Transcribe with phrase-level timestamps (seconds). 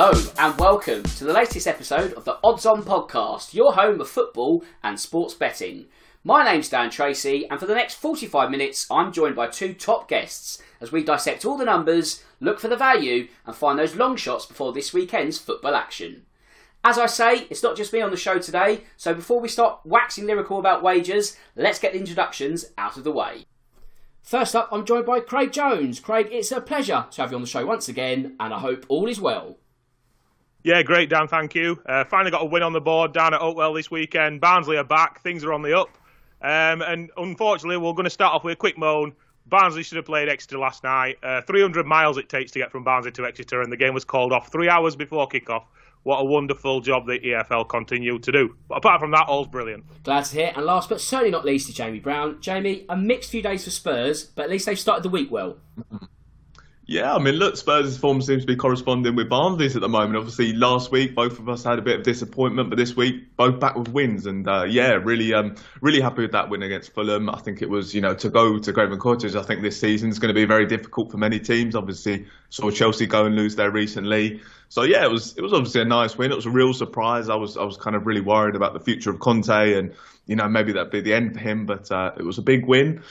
[0.00, 4.08] Hello, and welcome to the latest episode of the Odds On Podcast, your home of
[4.08, 5.86] football and sports betting.
[6.22, 10.08] My name's Dan Tracy, and for the next 45 minutes, I'm joined by two top
[10.08, 14.14] guests as we dissect all the numbers, look for the value, and find those long
[14.14, 16.22] shots before this weekend's football action.
[16.84, 19.80] As I say, it's not just me on the show today, so before we start
[19.84, 23.46] waxing lyrical about wagers, let's get the introductions out of the way.
[24.22, 25.98] First up, I'm joined by Craig Jones.
[25.98, 28.86] Craig, it's a pleasure to have you on the show once again, and I hope
[28.88, 29.58] all is well.
[30.68, 31.28] Yeah, great, Dan.
[31.28, 31.80] Thank you.
[31.86, 34.42] Uh, finally got a win on the board down at Oakwell this weekend.
[34.42, 35.22] Barnsley are back.
[35.22, 35.88] Things are on the up.
[36.42, 39.14] Um, and unfortunately, we're going to start off with a quick moan.
[39.46, 41.16] Barnsley should have played Exeter last night.
[41.22, 44.04] Uh, 300 miles it takes to get from Barnsley to Exeter, and the game was
[44.04, 45.64] called off three hours before kick-off.
[46.02, 48.54] What a wonderful job the EFL continue to do.
[48.68, 49.84] But apart from that, all's brilliant.
[50.02, 50.52] Glad to hear.
[50.54, 52.42] And last but certainly not least is Jamie Brown.
[52.42, 55.56] Jamie, a mixed few days for Spurs, but at least they've started the week well.
[56.90, 60.16] Yeah, I mean, look, Spurs' form seems to be corresponding with Barnsley's at the moment.
[60.16, 63.60] Obviously, last week both of us had a bit of disappointment, but this week both
[63.60, 67.28] back with wins, and uh, yeah, really, um, really happy with that win against Fulham.
[67.28, 69.36] I think it was, you know, to go to Craven Cottage.
[69.36, 71.76] I think this season is going to be very difficult for many teams.
[71.76, 75.82] Obviously, saw Chelsea go and lose there recently, so yeah, it was it was obviously
[75.82, 76.32] a nice win.
[76.32, 77.28] It was a real surprise.
[77.28, 79.92] I was I was kind of really worried about the future of Conte, and
[80.24, 82.66] you know maybe that'd be the end for him, but uh, it was a big
[82.66, 83.02] win.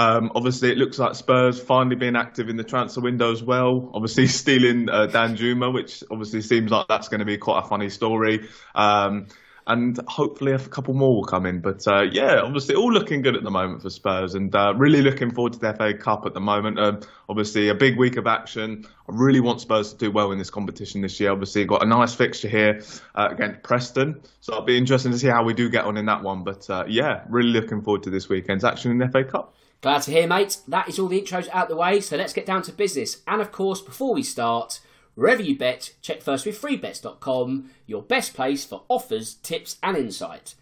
[0.00, 3.90] Um, obviously, it looks like Spurs finally being active in the transfer window as well.
[3.92, 7.90] Obviously, stealing uh, Danjuma, which obviously seems like that's going to be quite a funny
[7.90, 8.48] story.
[8.74, 9.26] Um,
[9.66, 11.60] and hopefully a couple more will come in.
[11.60, 15.02] But uh, yeah, obviously all looking good at the moment for Spurs, and uh, really
[15.02, 16.80] looking forward to the FA Cup at the moment.
[16.80, 18.86] Um, obviously, a big week of action.
[19.06, 21.30] I really want Spurs to do well in this competition this year.
[21.30, 22.82] Obviously, got a nice fixture here
[23.14, 26.06] uh, against Preston, so it'll be interesting to see how we do get on in
[26.06, 26.42] that one.
[26.42, 29.54] But uh, yeah, really looking forward to this weekend's action in the FA Cup.
[29.80, 30.58] Glad to hear, mate.
[30.68, 33.22] That is all the intros out the way, so let's get down to business.
[33.26, 34.80] And of course, before we start,
[35.14, 40.54] wherever you bet, check first with freebets.com, your best place for offers, tips, and insight.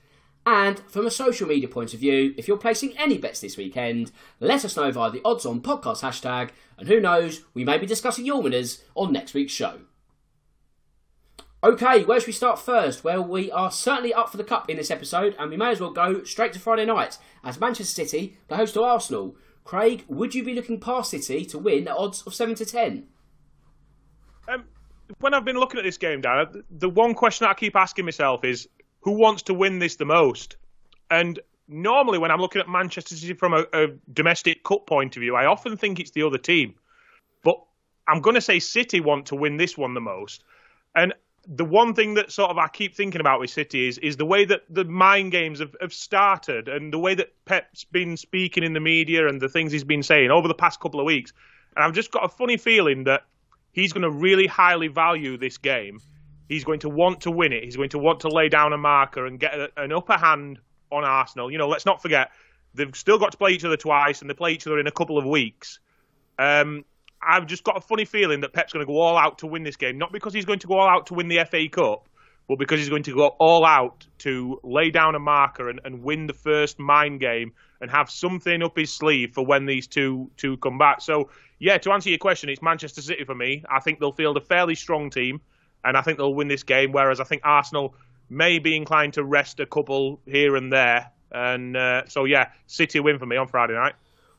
[0.47, 4.12] And from a social media point of view, if you're placing any bets this weekend,
[4.39, 7.87] let us know via the Odds On Podcast hashtag, and who knows, we may be
[7.87, 9.81] discussing your winners on next week's show.
[11.65, 13.03] Okay, where should we start first?
[13.03, 15.81] Well, we are certainly up for the cup in this episode, and we may as
[15.81, 19.35] well go straight to Friday night as Manchester City, the host to Arsenal.
[19.65, 23.09] Craig, would you be looking past City to win at odds of seven to ten?
[24.47, 24.67] Um,
[25.19, 28.05] when I've been looking at this game, Dan, the one question that I keep asking
[28.05, 28.69] myself is,
[29.01, 30.57] who wants to win this the most?
[31.11, 35.23] And normally, when I'm looking at Manchester City from a, a domestic cup point of
[35.23, 36.77] view, I often think it's the other team.
[37.43, 37.61] But
[38.07, 40.45] I'm going to say City want to win this one the most.
[40.95, 41.13] And
[41.50, 44.26] the one thing that sort of I keep thinking about with City is is the
[44.26, 48.62] way that the mind games have, have started and the way that Pep's been speaking
[48.62, 51.32] in the media and the things he's been saying over the past couple of weeks.
[51.75, 53.22] And I've just got a funny feeling that
[53.72, 56.00] he's going to really highly value this game.
[56.48, 57.65] He's going to want to win it.
[57.65, 60.59] He's going to want to lay down a marker and get a, an upper hand
[60.92, 61.50] on Arsenal.
[61.50, 62.30] You know, let's not forget
[62.75, 64.92] they've still got to play each other twice and they play each other in a
[64.92, 65.80] couple of weeks.
[66.38, 66.84] Um,
[67.23, 69.62] I've just got a funny feeling that Pep's going to go all out to win
[69.62, 72.09] this game, not because he's going to go all out to win the FA Cup,
[72.49, 76.03] but because he's going to go all out to lay down a marker and, and
[76.03, 80.31] win the first mind game and have something up his sleeve for when these two
[80.37, 81.01] two come back.
[81.01, 83.65] So yeah, to answer your question, it's Manchester City for me.
[83.71, 85.41] I think they'll field a fairly strong team,
[85.84, 86.93] and I think they'll win this game.
[86.93, 87.95] Whereas I think Arsenal
[88.31, 91.11] may be inclined to rest a couple here and there.
[91.31, 93.95] And uh, so yeah, City win for me on Friday night.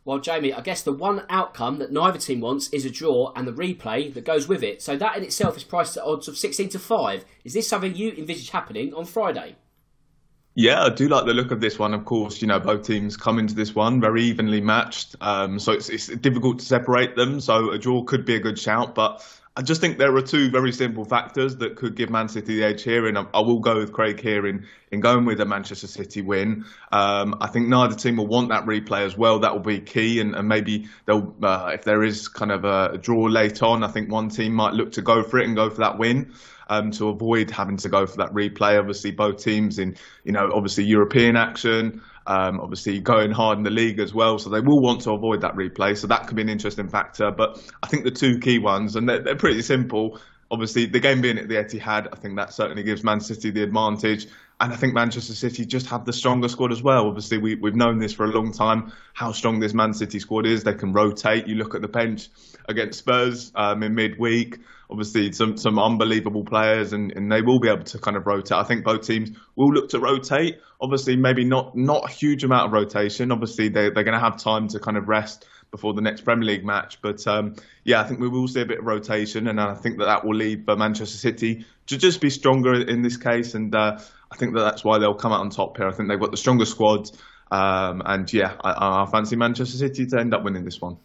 [0.09, 3.47] Well, Jamie, I guess the one outcome that neither team wants is a draw and
[3.47, 4.81] the replay that goes with it.
[4.81, 7.25] So that in itself is priced at odds of 16 to 5.
[7.43, 9.55] Is this something you envisage happening on Friday?
[10.55, 11.93] Yeah, I do like the look of this one.
[11.93, 15.15] Of course, you know, both teams come into this one very evenly matched.
[15.21, 17.39] Um, so it's, it's difficult to separate them.
[17.39, 18.95] So a draw could be a good shout.
[18.95, 19.23] But
[19.55, 22.63] I just think there are two very simple factors that could give Man City the
[22.63, 25.87] edge here, and I, will go with Craig here in, in going with a Manchester
[25.87, 26.65] City win.
[26.91, 29.39] Um, I think neither team will want that replay as well.
[29.39, 32.97] That will be key, and, and maybe they'll, uh, if there is kind of a
[32.99, 35.69] draw late on, I think one team might look to go for it and go
[35.69, 36.33] for that win.
[36.71, 40.51] Um, to avoid having to go for that replay, obviously both teams in, you know,
[40.53, 44.79] obviously European action, um, obviously going hard in the league as well, so they will
[44.79, 45.97] want to avoid that replay.
[45.97, 47.31] So that could be an interesting factor.
[47.31, 50.19] But I think the two key ones, and they're, they're pretty simple.
[50.51, 53.63] Obviously, the game being at the Etihad, I think that certainly gives Man City the
[53.63, 54.27] advantage.
[54.61, 57.07] And I think Manchester City just have the stronger squad as well.
[57.07, 60.45] Obviously, we, we've known this for a long time, how strong this Man City squad
[60.45, 60.65] is.
[60.65, 61.47] They can rotate.
[61.47, 62.27] You look at the bench
[62.67, 64.59] against Spurs um, in midweek.
[64.89, 68.57] Obviously, some some unbelievable players, and, and they will be able to kind of rotate.
[68.57, 70.59] I think both teams will look to rotate.
[70.81, 73.31] Obviously, maybe not not a huge amount of rotation.
[73.31, 76.45] Obviously, they, they're going to have time to kind of rest before the next Premier
[76.45, 77.01] League match.
[77.01, 79.99] But um, yeah, I think we will see a bit of rotation, and I think
[79.99, 83.53] that that will lead Manchester City to just be stronger in this case.
[83.53, 83.99] And uh,
[84.31, 85.87] I think that that's why they'll come out on top here.
[85.87, 87.09] I think they've got the stronger squad,
[87.51, 90.97] um, and yeah, I, I fancy Manchester City to end up winning this one.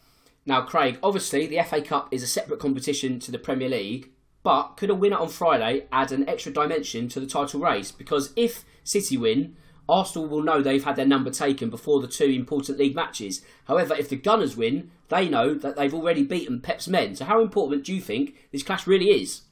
[0.47, 4.11] Now, Craig, obviously the FA Cup is a separate competition to the Premier League,
[4.43, 7.91] but could a winner on Friday add an extra dimension to the title race?
[7.91, 9.57] Because if City win,
[9.89, 13.43] Arsenal will know they've had their number taken before the two important league matches.
[13.65, 17.15] However, if the Gunners win, they know that they've already beaten Pep's men.
[17.17, 19.43] So, how important do you think this clash really is?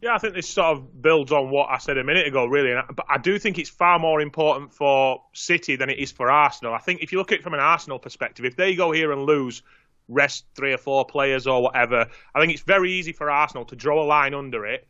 [0.00, 2.80] Yeah, I think this sort of builds on what I said a minute ago, really.
[2.94, 6.72] But I do think it's far more important for City than it is for Arsenal.
[6.72, 9.10] I think if you look at it from an Arsenal perspective, if they go here
[9.10, 9.62] and lose
[10.08, 12.06] rest three or four players or whatever.
[12.34, 14.86] I think it's very easy for Arsenal to draw a line under it,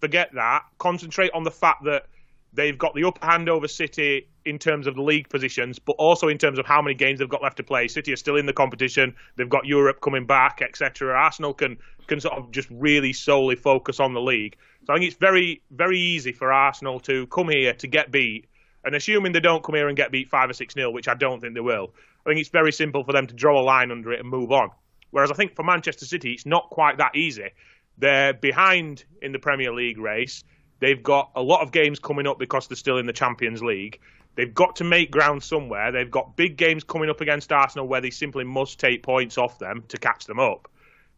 [0.00, 2.06] forget that, concentrate on the fact that
[2.54, 6.28] they've got the upper hand over City in terms of the league positions, but also
[6.28, 7.86] in terms of how many games they've got left to play.
[7.86, 11.14] City are still in the competition; they've got Europe coming back, etc.
[11.14, 14.56] Arsenal can can sort of just really solely focus on the league.
[14.86, 18.46] So I think it's very very easy for Arsenal to come here to get beat,
[18.84, 21.14] and assuming they don't come here and get beat five or six nil, which I
[21.14, 21.94] don't think they will,
[22.24, 24.52] I think it's very simple for them to draw a line under it and move
[24.52, 24.70] on.
[25.10, 27.50] Whereas I think for Manchester City, it's not quite that easy.
[27.98, 30.44] They're behind in the Premier League race.
[30.80, 34.00] They've got a lot of games coming up because they're still in the Champions League.
[34.34, 35.92] They've got to make ground somewhere.
[35.92, 39.58] They've got big games coming up against Arsenal where they simply must take points off
[39.58, 40.68] them to catch them up.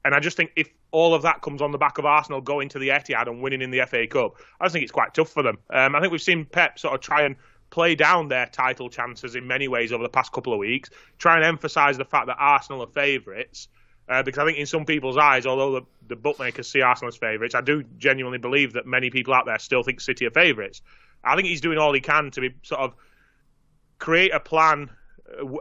[0.05, 2.69] And I just think if all of that comes on the back of Arsenal going
[2.71, 5.31] to the Etihad and winning in the FA Cup, I just think it's quite tough
[5.31, 5.59] for them.
[5.71, 7.37] Um, I think we've seen Pep sort of try and
[7.71, 11.37] play down their title chances in many ways over the past couple of weeks, try
[11.37, 13.69] and emphasise the fact that Arsenal are favourites.
[14.06, 17.17] Uh, because I think in some people's eyes, although the, the bookmakers see Arsenal as
[17.17, 20.83] favourites, I do genuinely believe that many people out there still think City are favourites.
[21.25, 22.95] I think he's doing all he can to be sort of
[23.99, 24.91] create a plan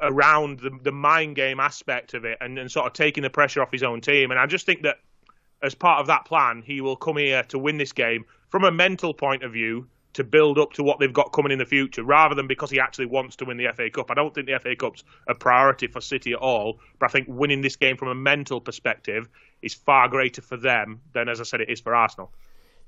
[0.02, 3.62] around the, the mind game aspect of it and, and sort of taking the pressure
[3.62, 4.32] off his own team.
[4.32, 4.98] And I just think that
[5.62, 8.72] as part of that plan, he will come here to win this game from a
[8.72, 12.04] mental point of view to build up to what they've got coming in the future
[12.04, 14.12] rather than because he actually wants to win the FA Cup.
[14.12, 17.28] I don't think the FA Cup's a priority for City at all, but I think
[17.30, 19.28] winning this game from a mental perspective
[19.62, 22.32] is far greater for them than, as I said, it is for Arsenal.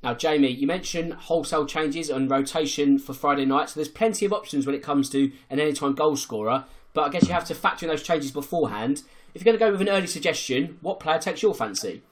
[0.06, 4.34] Now, Jamie, you mentioned wholesale changes and rotation for Friday night, so there's plenty of
[4.34, 7.56] options when it comes to an anytime goal scorer, but I guess you have to
[7.56, 9.02] factor in those changes beforehand.
[9.34, 12.04] If you're going to go with an early suggestion, what player takes your fancy?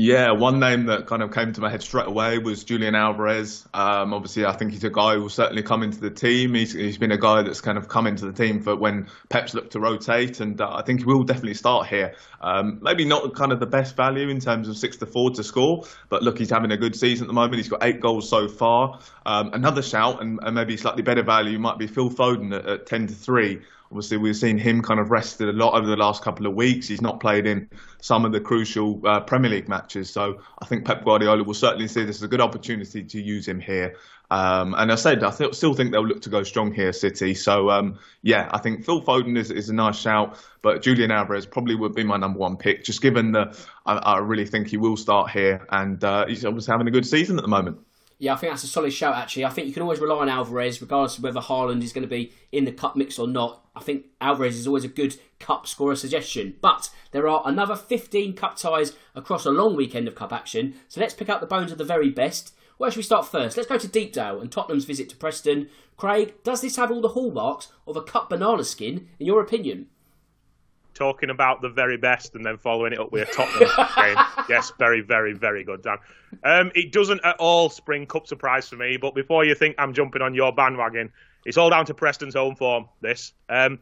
[0.00, 3.66] Yeah, one name that kind of came to my head straight away was Julian Alvarez.
[3.74, 6.54] Um, obviously, I think he's a guy who will certainly come into the team.
[6.54, 9.54] He's, he's been a guy that's kind of come into the team for when Pep's
[9.54, 12.14] looked to rotate, and uh, I think he will definitely start here.
[12.40, 15.42] Um, maybe not kind of the best value in terms of six to four to
[15.42, 17.56] score, but look, he's having a good season at the moment.
[17.56, 19.00] He's got eight goals so far.
[19.26, 22.86] Um, another shout, and, and, maybe slightly better value, might be Phil Foden at, at
[22.86, 23.62] ten to three.
[23.90, 26.86] Obviously, we've seen him kind of rested a lot over the last couple of weeks.
[26.88, 27.70] He's not played in
[28.00, 30.10] some of the crucial uh, Premier League matches.
[30.10, 33.48] So I think Pep Guardiola will certainly see this as a good opportunity to use
[33.48, 33.96] him here.
[34.30, 37.32] Um, and I said, I th- still think they'll look to go strong here, City.
[37.32, 41.46] So um, yeah, I think Phil Foden is, is a nice shout, but Julian Alvarez
[41.46, 44.76] probably would be my number one pick, just given that I, I really think he
[44.76, 47.78] will start here, and uh, he's obviously having a good season at the moment.
[48.20, 49.14] Yeah, I think that's a solid shout.
[49.14, 52.02] Actually, I think you can always rely on Alvarez, regardless of whether Haaland is going
[52.02, 53.64] to be in the cup mix or not.
[53.76, 56.56] I think Alvarez is always a good cup scorer suggestion.
[56.60, 61.00] But there are another 15 cup ties across a long weekend of cup action, so
[61.00, 62.54] let's pick out the bones of the very best.
[62.76, 63.56] Where should we start first?
[63.56, 65.68] Let's go to Deepdale and Tottenham's visit to Preston.
[65.96, 69.86] Craig, does this have all the hallmarks of a cup banana skin, in your opinion?
[70.98, 74.24] Talking about the very best and then following it up with a Tottenham game.
[74.48, 75.98] Yes, very, very, very good, Dan.
[76.44, 79.94] Um, it doesn't at all spring cup surprise for me, but before you think I'm
[79.94, 81.12] jumping on your bandwagon,
[81.46, 82.88] it's all down to Preston's home form.
[83.00, 83.32] This.
[83.48, 83.78] Um,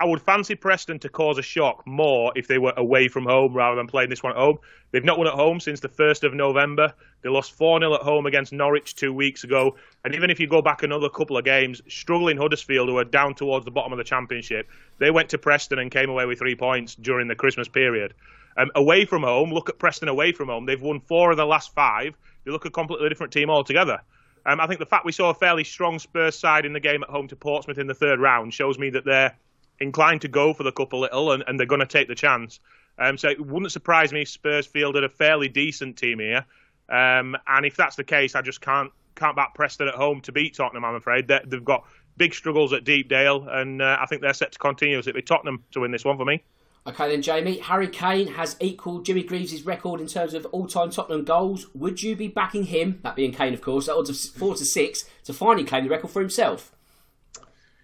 [0.00, 3.52] I would fancy Preston to cause a shock more if they were away from home
[3.54, 4.58] rather than playing this one at home.
[4.92, 6.94] They've not won at home since the 1st of November.
[7.22, 9.76] They lost 4 0 at home against Norwich two weeks ago.
[10.04, 13.34] And even if you go back another couple of games, struggling Huddersfield, who are down
[13.34, 16.54] towards the bottom of the Championship, they went to Preston and came away with three
[16.54, 18.14] points during the Christmas period.
[18.56, 20.66] Um, away from home, look at Preston away from home.
[20.66, 22.16] They've won four of the last five.
[22.44, 24.00] They look a completely different team altogether.
[24.46, 27.02] Um, I think the fact we saw a fairly strong Spurs side in the game
[27.02, 29.36] at home to Portsmouth in the third round shows me that they're
[29.80, 32.14] inclined to go for the cup a little, and, and they're going to take the
[32.14, 32.60] chance.
[32.98, 36.46] Um, so it wouldn't surprise me if Spurs fielded a fairly decent team here.
[36.88, 40.32] Um, and if that's the case, I just can't can't back Preston at home to
[40.32, 40.84] beat Tottenham.
[40.84, 41.84] I'm afraid they have got
[42.16, 45.02] big struggles at Deepdale, and uh, I think they're set to continue.
[45.02, 46.42] So it'll be Tottenham to win this one for me.
[46.86, 51.24] Okay, then Jamie, Harry Kane has equalled Jimmy Greaves' record in terms of all-time Tottenham
[51.24, 51.66] goals.
[51.74, 54.64] Would you be backing him, that being Kane, of course, at odds of four to
[54.64, 56.72] six, to finally claim the record for himself?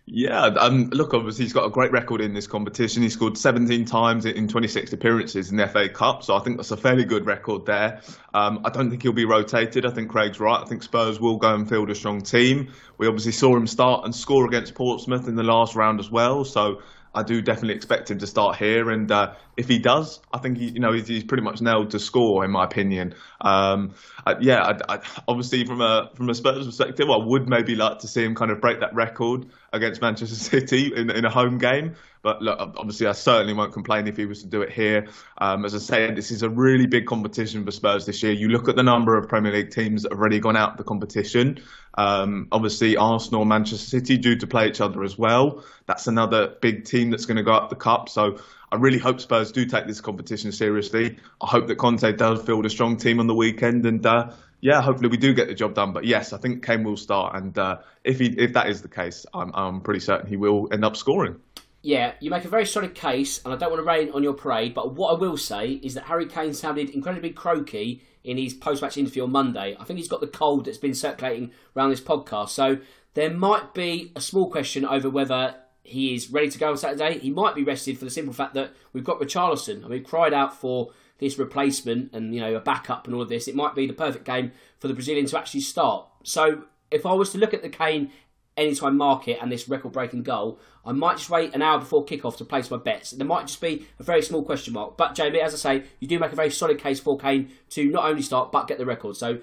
[0.07, 3.03] Yeah, um, look, obviously he's got a great record in this competition.
[3.03, 6.73] He scored 17 times in 26 appearances in the FA Cup, so I think that's
[6.73, 8.03] a fairly good record there.
[8.35, 9.87] Um, I don't think he'll be rotated.
[9.87, 10.61] I think Craig's right.
[10.61, 12.71] I think Spurs will go and field a strong team.
[12.99, 16.45] We obviously saw him start and score against Portsmouth in the last round as well,
[16.45, 16.83] so
[17.14, 20.59] I do definitely expect him to start here, and uh, if he does, I think
[20.59, 23.14] he, you know, he's, he's, pretty much nailed to score, in my opinion.
[23.40, 23.94] Um,
[24.40, 28.09] yeah, I, I, obviously from a from a Spurs perspective, I would maybe like to
[28.09, 31.94] see him kind of break that record against Manchester City in, in a home game.
[32.23, 35.09] But look, obviously, I certainly won't complain if he was to do it here.
[35.37, 38.33] Um, as I said, this is a really big competition for Spurs this year.
[38.33, 40.76] You look at the number of Premier League teams that have already gone out of
[40.78, 41.61] the competition.
[41.97, 45.65] Um, obviously, Arsenal, Manchester City due to play each other as well.
[45.87, 48.09] That's another big team that's going to go up the cup.
[48.09, 48.39] So
[48.73, 51.19] I really hope Spurs do take this competition seriously.
[51.41, 54.83] I hope that Conte does field a strong team on the weekend, and uh, yeah,
[54.83, 55.93] hopefully we do get the job done.
[55.93, 58.89] But yes, I think Kane will start, and uh, if he if that is the
[58.89, 61.37] case, I'm I'm pretty certain he will end up scoring.
[61.85, 64.33] Yeah, you make a very solid case, and I don't want to rain on your
[64.33, 68.55] parade, but what I will say is that Harry Kane sounded incredibly croaky in his
[68.55, 69.76] post match interview on Monday.
[69.79, 72.49] I think he's got the cold that's been circulating around this podcast.
[72.49, 72.79] So
[73.12, 77.19] there might be a small question over whether he is ready to go on Saturday.
[77.19, 79.83] He might be rested for the simple fact that we've got Richarlison.
[79.83, 83.29] Mean, we've cried out for this replacement and you know a backup and all of
[83.29, 83.47] this.
[83.47, 86.07] It might be the perfect game for the Brazilian to actually start.
[86.23, 88.11] So if I was to look at the Kane
[88.57, 92.37] anytime market and this record breaking goal, I might just wait an hour before kickoff
[92.39, 93.11] to place my bets.
[93.11, 94.97] There might just be a very small question mark.
[94.97, 97.89] But Jamie, as I say, you do make a very solid case for Kane to
[97.89, 99.17] not only start but get the record.
[99.17, 99.39] So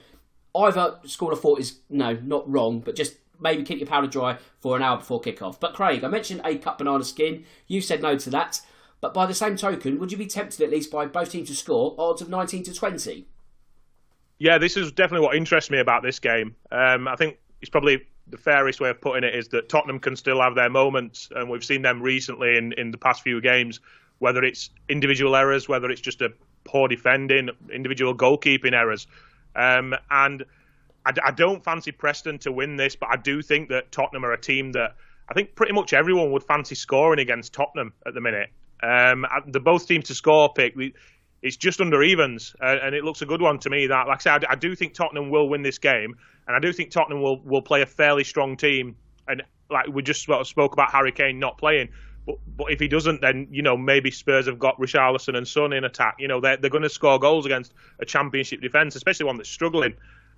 [0.56, 4.38] either school of thought is no, not wrong, but just maybe keep your powder dry
[4.60, 5.60] for an hour before kickoff.
[5.60, 7.46] But Craig, I mentioned a cup banana skin.
[7.68, 8.62] You said no to that.
[9.02, 11.56] But by the same token, would you be tempted at least by both teams to
[11.56, 13.26] score odds of 19 to 20?
[14.38, 16.56] Yeah, this is definitely what interests me about this game.
[16.72, 20.16] Um, I think it's probably the fairest way of putting it is that Tottenham can
[20.16, 23.80] still have their moments, and we've seen them recently in, in the past few games,
[24.20, 26.30] whether it's individual errors, whether it's just a
[26.64, 29.08] poor defending, individual goalkeeping errors.
[29.56, 30.46] Um, and
[31.06, 34.32] I, I, don't fancy Preston to win this, but I do think that Tottenham are
[34.32, 34.96] a team that
[35.28, 38.50] I think pretty much everyone would fancy scoring against Tottenham at the minute.
[38.82, 40.76] Um, the both teams to score pick,
[41.42, 43.88] it's just under evens, uh, and it looks a good one to me.
[43.88, 46.16] That, like I said, I, I do think Tottenham will win this game.
[46.48, 48.96] And I do think Tottenham will, will play a fairly strong team.
[49.28, 51.90] And like we just sort of spoke about Harry Kane not playing.
[52.26, 55.74] But, but if he doesn't, then you know maybe Spurs have got Richarlison and Son
[55.74, 56.16] in attack.
[56.20, 59.50] You know they're they're going to score goals against a Championship defence, especially one that's
[59.50, 59.96] struggling.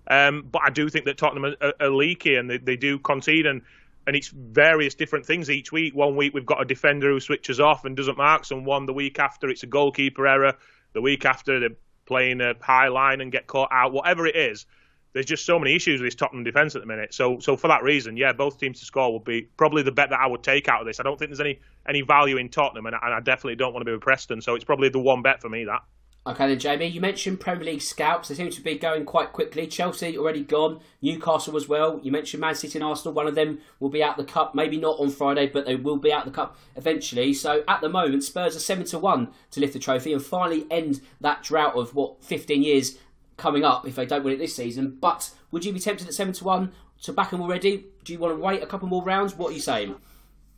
[0.08, 3.46] Um, but I do think that Tottenham are, are leaky and they, they do concede
[3.46, 3.62] and
[4.06, 5.96] and it's various different things each week.
[5.96, 8.86] One week we've got a defender who switches off and doesn't mark someone.
[8.86, 10.56] The week after it's a goalkeeper error.
[10.94, 13.94] The week after they're playing a high line and get caught out.
[13.94, 14.66] Whatever it is,
[15.14, 17.14] there's just so many issues with this Tottenham defence at the minute.
[17.14, 20.10] So, so for that reason, yeah, both teams to score would be probably the bet
[20.10, 21.00] that I would take out of this.
[21.00, 23.82] I don't think there's any any value in Tottenham, and, and I definitely don't want
[23.82, 24.42] to be with Preston.
[24.42, 25.82] So it's probably the one bet for me that.
[26.26, 26.88] Okay then, Jamie.
[26.88, 28.30] You mentioned Premier League scouts.
[28.30, 29.68] They seem to be going quite quickly.
[29.68, 30.80] Chelsea already gone.
[31.02, 32.00] Newcastle as well.
[32.02, 33.14] You mentioned Man City and Arsenal.
[33.14, 34.56] One of them will be out the cup.
[34.56, 37.34] Maybe not on Friday, but they will be out the cup eventually.
[37.34, 40.66] So at the moment, Spurs are seven to one to lift the trophy and finally
[40.72, 42.98] end that drought of what 15 years
[43.44, 44.98] coming up if they don't win it this season.
[45.00, 46.72] But would you be tempted at seven to one
[47.04, 47.86] to back them already?
[48.06, 49.36] Do you want to wait a couple more rounds?
[49.36, 49.96] What are you saying?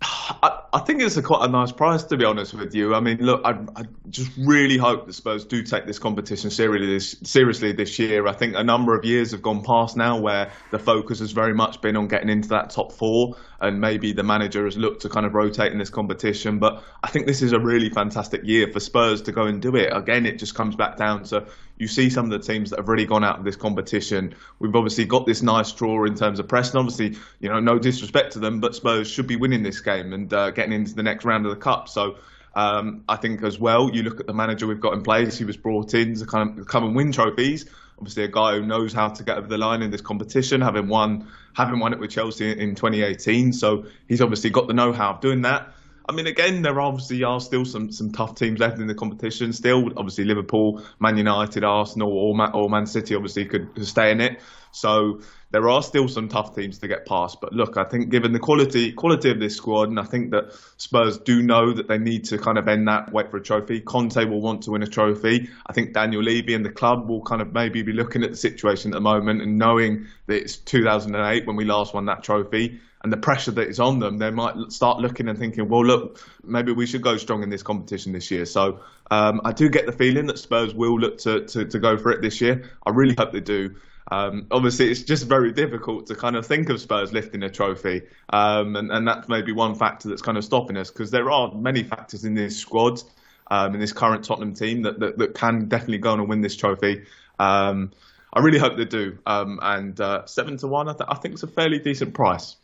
[0.02, 2.94] I, I, think it's a quite a nice price to be honest with you.
[2.94, 6.94] I mean, look, I, I just really hope that Spurs do take this competition seriously
[6.94, 8.28] this, seriously this year.
[8.28, 11.54] I think a number of years have gone past now where the focus has very
[11.56, 15.10] much been on getting into that top four, and maybe the manager has looked to
[15.10, 16.60] kind of rotate in this competition.
[16.60, 19.76] But I think this is a really fantastic year for Spurs to go and do
[19.76, 19.90] it.
[19.96, 22.88] Again, it just comes back down to you see some of the teams that have
[22.88, 24.36] really gone out of this competition.
[24.60, 26.80] We've obviously got this nice draw in terms of Preston.
[26.80, 30.34] Obviously, you know, no disrespect to them, but Spurs should be winning this game and
[30.34, 31.90] uh, getting into the next round of the cup.
[31.90, 32.18] So.
[32.58, 35.38] Um, I think as well, you look at the manager we've got in place.
[35.38, 37.66] He was brought in to kind of come and win trophies.
[37.98, 40.88] Obviously, a guy who knows how to get over the line in this competition, having
[40.88, 43.52] won, having won it with Chelsea in 2018.
[43.52, 45.75] So he's obviously got the know-how of doing that.
[46.08, 49.54] I mean, again, there obviously are still some, some tough teams left in the competition.
[49.54, 54.22] Still, obviously, Liverpool, Man United, Arsenal, or Man, or Man City obviously could, stay in
[54.22, 54.40] it.
[54.72, 55.22] So
[55.52, 57.42] there are still some tough teams to get past.
[57.42, 60.54] But look, I think given the quality quality of this squad, and I think that
[60.78, 63.80] Spurs do know that they need to kind of end that, wait for a trophy.
[63.80, 65.50] Conte will want to win a trophy.
[65.66, 68.38] I think Daniel Levy and the club will kind of maybe be looking at the
[68.38, 72.80] situation at the moment and knowing that it's 2008 when we last won that trophy
[73.06, 76.28] and the pressure that is on them, they might start looking and thinking, well, look,
[76.44, 78.46] maybe we should go strong in this competition this year.
[78.48, 78.80] So
[79.12, 82.12] um, I do get the feeling that Spurs will look to, to, to go for
[82.12, 82.72] it this year.
[82.84, 83.76] I really hope they do.
[84.10, 88.02] Um, obviously, it's just very difficult to kind of think of Spurs lifting a trophy,
[88.30, 91.54] um, and, and that's maybe one factor that's kind of stopping us because there are
[91.54, 93.04] many factors in this squad,
[93.52, 96.42] um, in this current Tottenham team that, that, that, can definitely go on and win
[96.42, 97.06] this trophy.
[97.38, 97.92] Um,
[98.34, 101.36] I really hope they do, um, and uh, seven to one, I, th- I think
[101.36, 102.56] it's a fairly decent price.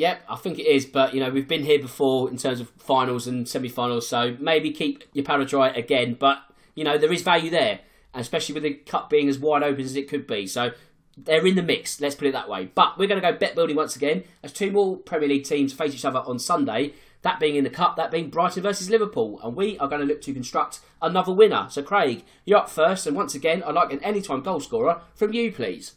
[0.00, 2.70] Yep, I think it is, but you know we've been here before in terms of
[2.78, 6.16] finals and semi-finals, so maybe keep your powder dry again.
[6.18, 6.38] But
[6.74, 7.80] you know there is value there
[8.14, 10.46] especially with the cup being as wide open as it could be.
[10.46, 10.72] So
[11.16, 12.70] they're in the mix, let's put it that way.
[12.74, 15.72] But we're going to go bet building once again as two more Premier League teams
[15.72, 16.94] face each other on Sunday.
[17.22, 20.06] That being in the cup, that being Brighton versus Liverpool, and we are going to
[20.06, 21.66] look to construct another winner.
[21.68, 25.34] So, Craig, you're up first, and once again, I'd like an anytime goal scorer from
[25.34, 25.92] you, please.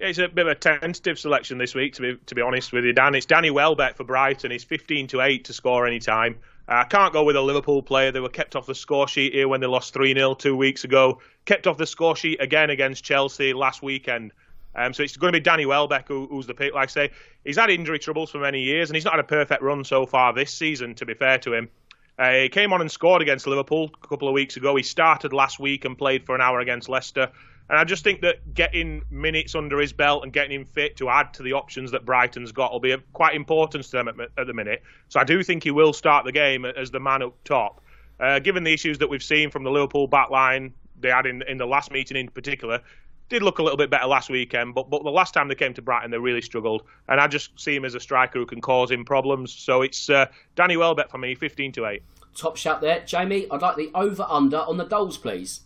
[0.00, 2.84] It's a bit of a tentative selection this week, to be to be honest with
[2.84, 3.16] you, Dan.
[3.16, 4.52] It's Danny Welbeck for Brighton.
[4.52, 6.36] He's 15 to 8 to score any time.
[6.68, 8.12] I uh, can't go with a Liverpool player.
[8.12, 10.84] They were kept off the score sheet here when they lost 3 0 two weeks
[10.84, 11.20] ago.
[11.46, 14.30] Kept off the score sheet again against Chelsea last weekend.
[14.76, 16.74] Um, so it's going to be Danny Welbeck who, who's the pick.
[16.74, 17.10] Like I say,
[17.44, 20.06] he's had injury troubles for many years, and he's not had a perfect run so
[20.06, 21.70] far this season, to be fair to him.
[22.16, 24.76] Uh, he came on and scored against Liverpool a couple of weeks ago.
[24.76, 27.32] He started last week and played for an hour against Leicester.
[27.70, 31.10] And I just think that getting minutes under his belt and getting him fit to
[31.10, 34.16] add to the options that Brighton's got will be of quite important to them at,
[34.38, 34.82] at the minute.
[35.08, 37.82] So I do think he will start the game as the man up top.
[38.18, 41.58] Uh, given the issues that we've seen from the Liverpool backline, they had in, in
[41.58, 42.80] the last meeting in particular,
[43.28, 45.74] did look a little bit better last weekend, but but the last time they came
[45.74, 46.82] to Brighton, they really struggled.
[47.08, 49.52] And I just see him as a striker who can cause him problems.
[49.52, 52.02] So it's uh, Danny Welbeck for me, 15 to 8.
[52.34, 53.02] Top shout there.
[53.04, 55.60] Jamie, I'd like the over under on the goals, please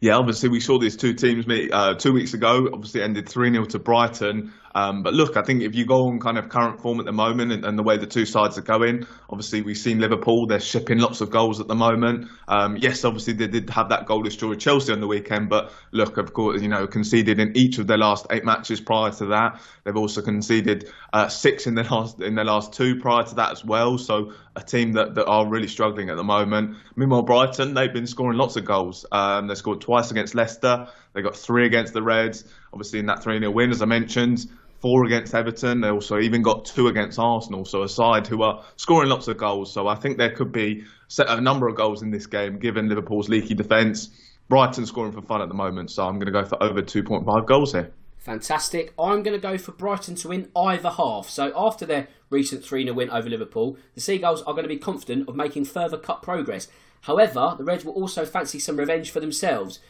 [0.00, 2.70] yeah, obviously we saw these two teams meet uh, two weeks ago.
[2.72, 4.52] Obviously ended three 0 to Brighton.
[4.74, 7.12] Um, but look, I think if you go on kind of current form at the
[7.12, 10.60] moment and, and, the way the two sides are going, obviously we've seen Liverpool, they're
[10.60, 12.28] shipping lots of goals at the moment.
[12.48, 16.16] Um, yes, obviously they did have that goal destroy Chelsea on the weekend, but look,
[16.16, 19.60] of course, you know, conceded in each of their last eight matches prior to that.
[19.84, 23.52] They've also conceded uh, six in their last in their last two prior to that
[23.52, 23.98] as well.
[23.98, 26.76] So a team that, that are really struggling at the moment.
[26.94, 29.06] Meanwhile, Brighton, they've been scoring lots of goals.
[29.10, 30.88] Um, they scored twice against Leicester.
[31.14, 32.44] They got three against the Reds.
[32.72, 34.46] Obviously, in that 3 0 win, as I mentioned
[34.82, 35.80] four against Everton.
[35.80, 39.38] They also even got two against Arsenal, so a side who are scoring lots of
[39.38, 39.72] goals.
[39.72, 40.84] So I think there could be
[41.18, 44.10] a number of goals in this game, given Liverpool's leaky defence.
[44.48, 47.46] Brighton scoring for fun at the moment, so I'm going to go for over 2.5
[47.46, 47.92] goals here.
[48.18, 48.92] Fantastic.
[48.98, 51.28] I'm going to go for Brighton to win either half.
[51.28, 54.76] So after their recent 3 0 win over Liverpool, the Seagulls are going to be
[54.76, 56.68] confident of making further cup progress.
[57.02, 59.80] However, the Reds will also fancy some revenge for themselves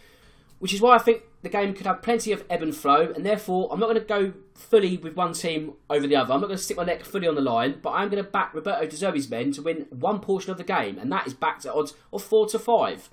[0.62, 3.26] which is why I think the game could have plenty of ebb and flow, and
[3.26, 6.32] therefore I'm not going to go fully with one team over the other.
[6.32, 8.30] I'm not going to stick my neck fully on the line, but I'm going to
[8.30, 11.34] back Roberto De Zerbi's men to win one portion of the game, and that is
[11.34, 13.10] backed at odds of 4 to 5.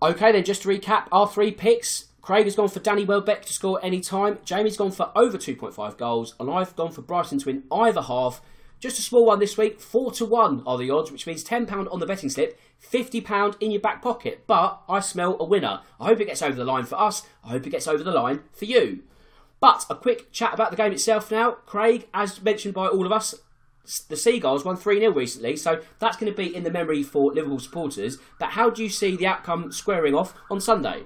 [0.00, 2.06] Okay, then just to recap our three picks.
[2.22, 4.38] Craig has gone for Danny Welbeck to score any time.
[4.46, 8.40] Jamie's gone for over 2.5 goals, and I've gone for Brighton to win either half.
[8.80, 11.92] Just a small one this week, 4 to 1 are the odds, which means £10
[11.92, 12.58] on the betting slip
[12.90, 14.44] £50 in your back pocket.
[14.46, 15.80] But I smell a winner.
[16.00, 17.22] I hope it gets over the line for us.
[17.44, 19.02] I hope it gets over the line for you.
[19.60, 21.52] But a quick chat about the game itself now.
[21.52, 23.34] Craig, as mentioned by all of us,
[24.08, 27.32] the Seagulls won 3 0 recently, so that's going to be in the memory for
[27.32, 28.18] Liverpool supporters.
[28.38, 31.04] But how do you see the outcome squaring off on Sunday?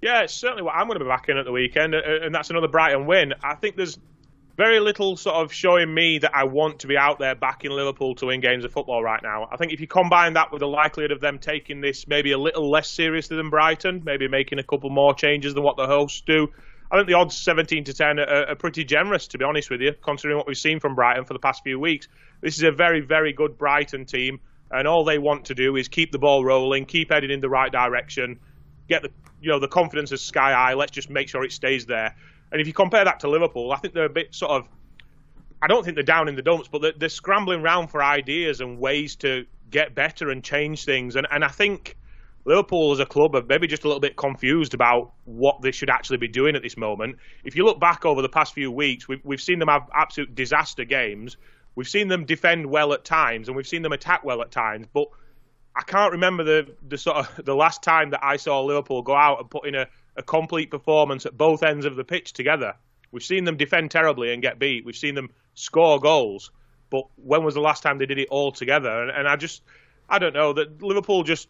[0.00, 2.50] Yeah, it's certainly what I'm going to be back in at the weekend, and that's
[2.50, 3.34] another Brighton win.
[3.42, 3.98] I think there's
[4.58, 7.70] very little sort of showing me that I want to be out there back in
[7.70, 9.48] Liverpool to win games of football right now.
[9.52, 12.38] I think if you combine that with the likelihood of them taking this maybe a
[12.38, 16.22] little less seriously than Brighton, maybe making a couple more changes than what the hosts
[16.26, 16.48] do,
[16.90, 19.80] I think the odds 17 to 10 are, are pretty generous, to be honest with
[19.80, 22.08] you, considering what we've seen from Brighton for the past few weeks.
[22.40, 24.40] This is a very, very good Brighton team,
[24.72, 27.48] and all they want to do is keep the ball rolling, keep heading in the
[27.48, 28.40] right direction,
[28.88, 30.74] get the you know the confidence is sky high.
[30.74, 32.16] Let's just make sure it stays there.
[32.50, 34.68] And if you compare that to Liverpool, I think they're a bit sort of.
[35.60, 38.60] I don't think they're down in the dumps, but they're, they're scrambling around for ideas
[38.60, 41.16] and ways to get better and change things.
[41.16, 41.96] And, and I think
[42.44, 45.90] Liverpool as a club are maybe just a little bit confused about what they should
[45.90, 47.16] actually be doing at this moment.
[47.44, 50.34] If you look back over the past few weeks, we've, we've seen them have absolute
[50.34, 51.36] disaster games.
[51.74, 54.86] We've seen them defend well at times, and we've seen them attack well at times.
[54.92, 55.08] But
[55.76, 59.14] I can't remember the, the sort of the last time that I saw Liverpool go
[59.14, 59.86] out and put in a,
[60.18, 62.74] a complete performance at both ends of the pitch together.
[63.10, 64.84] We've seen them defend terribly and get beat.
[64.84, 66.50] We've seen them score goals,
[66.90, 69.02] but when was the last time they did it all together?
[69.02, 69.62] And, and I just,
[70.08, 71.48] I don't know that Liverpool just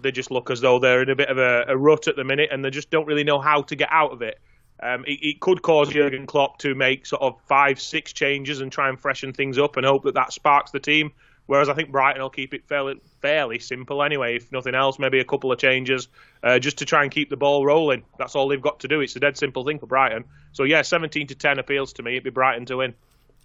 [0.00, 2.24] they just look as though they're in a bit of a, a, rut at the
[2.24, 4.38] minute, and they just don't really know how to get out of it.
[4.82, 8.72] Um, it, it, could cause Jurgen Klopp to make sort of five, six changes and
[8.72, 11.12] try and freshen things up and hope that that sparks the team.
[11.46, 14.36] Whereas I think Brighton will keep it fairly, fairly simple anyway.
[14.36, 16.08] If nothing else, maybe a couple of changes
[16.42, 18.04] uh, just to try and keep the ball rolling.
[18.18, 19.00] That's all they've got to do.
[19.00, 20.24] It's a dead simple thing for Brighton.
[20.52, 22.12] So yeah, 17 to 10 appeals to me.
[22.12, 22.94] It'd be Brighton to win.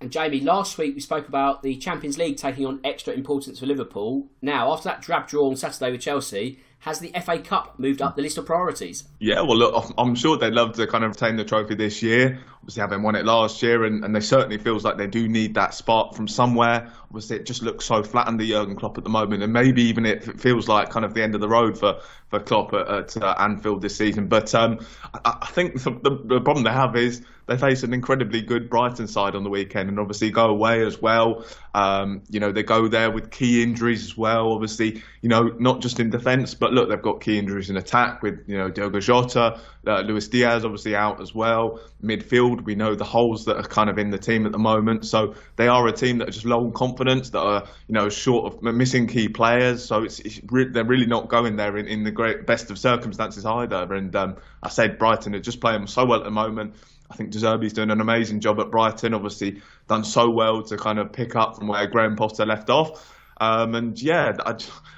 [0.02, 3.66] And Jamie, last week we spoke about the Champions League taking on extra importance for
[3.66, 4.28] Liverpool.
[4.42, 8.16] Now, after that drab draw on Saturday with Chelsea, has the FA Cup moved up
[8.16, 9.04] the list of priorities?
[9.20, 12.40] Yeah, well, look, I'm sure they'd love to kind of retain the trophy this year.
[12.70, 15.56] Obviously, having won it last year, and, and they certainly feels like they do need
[15.56, 16.92] that spark from somewhere.
[17.06, 20.06] Obviously, it just looks so flat under Jurgen Klopp at the moment, and maybe even
[20.06, 23.18] it feels like kind of the end of the road for for Klopp at, at
[23.18, 24.28] uh, Anfield this season.
[24.28, 24.86] But um,
[25.26, 29.08] I, I, think the, the problem they have is they face an incredibly good Brighton
[29.08, 31.44] side on the weekend, and obviously go away as well.
[31.74, 34.54] Um, you know, they go there with key injuries as well.
[34.54, 38.22] Obviously, you know, not just in defence, but look, they've got key injuries in attack
[38.22, 41.80] with you know Diogo Jota, uh, Luis Diaz obviously out as well.
[42.04, 45.06] Midfield, we know the holes that are kind of in the team at the moment.
[45.06, 48.10] So they are a team that are just low on confidence, that are you know
[48.10, 49.84] short of missing key players.
[49.84, 52.78] So it's, it's re- they're really not going there in, in the great best of
[52.78, 53.94] circumstances either.
[53.94, 56.76] And um, I said Brighton are just playing so well at the moment.
[57.12, 59.14] I think De Zerbi's doing an amazing job at Brighton.
[59.14, 63.16] Obviously, done so well to kind of pick up from where Graham Potter left off.
[63.40, 64.56] Um, and yeah, I,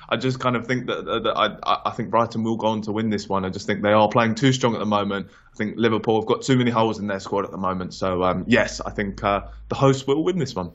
[0.09, 2.91] I just kind of think that, that I, I think Brighton will go on to
[2.91, 3.45] win this one.
[3.45, 5.27] I just think they are playing too strong at the moment.
[5.53, 7.93] I think Liverpool have got too many holes in their squad at the moment.
[7.93, 10.71] So um, yes, I think uh, the hosts will win this one.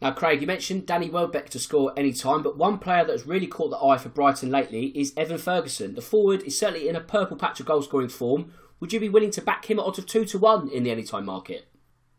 [0.00, 3.26] Now, Craig, you mentioned Danny Welbeck to score any time, but one player that has
[3.26, 5.94] really caught the eye for Brighton lately is Evan Ferguson.
[5.94, 8.52] The forward is certainly in a purple patch of goal scoring form.
[8.80, 10.90] Would you be willing to back him at odds of two to one in the
[10.90, 11.68] anytime market?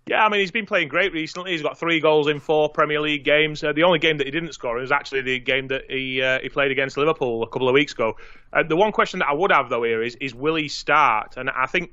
[0.08, 1.54] Yeah, I mean he's been playing great recently.
[1.54, 3.63] He's got three goals in four Premier League games.
[3.63, 6.39] Uh, the only game that he didn't score was actually the game that he uh,
[6.41, 8.15] he played against Liverpool a couple of weeks ago.
[8.54, 11.38] Uh, the one question that I would have though here is is will he start?
[11.38, 11.91] And I think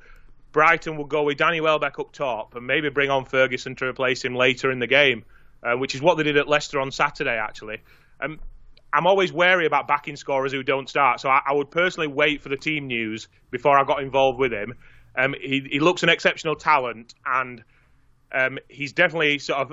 [0.52, 4.22] Brighton will go with Danny Welbeck up top and maybe bring on Ferguson to replace
[4.22, 5.24] him later in the game,
[5.62, 7.78] uh, which is what they did at Leicester on Saturday actually.
[8.20, 8.40] Um,
[8.92, 12.42] I'm always wary about backing scorers who don't start, so I, I, would personally wait
[12.42, 14.74] for the team news before I got involved with him.
[15.16, 17.64] Um, he, he looks an exceptional talent, and
[18.32, 19.72] um, he's definitely sort of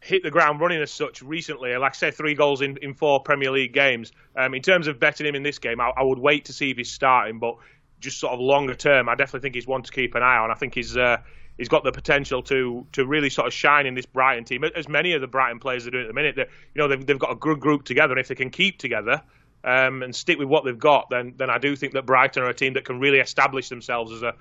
[0.00, 1.76] hit the ground running as such recently.
[1.76, 4.12] Like I say, three goals in, in four Premier League games.
[4.36, 6.70] Um, in terms of betting him in this game, I, I, would wait to see
[6.70, 7.56] if he's starting, but
[8.00, 10.50] just sort of longer term, I definitely think he's one to keep an eye on.
[10.50, 11.18] I think he's uh,
[11.56, 14.88] he's got the potential to to really sort of shine in this Brighton team, as
[14.88, 16.36] many of the Brighton players are doing at the minute.
[16.36, 19.22] You know they've they've got a good group together, and if they can keep together.
[19.64, 22.48] Um, and stick with what they've got, then then I do think that Brighton are
[22.48, 24.34] a team that can really establish themselves as a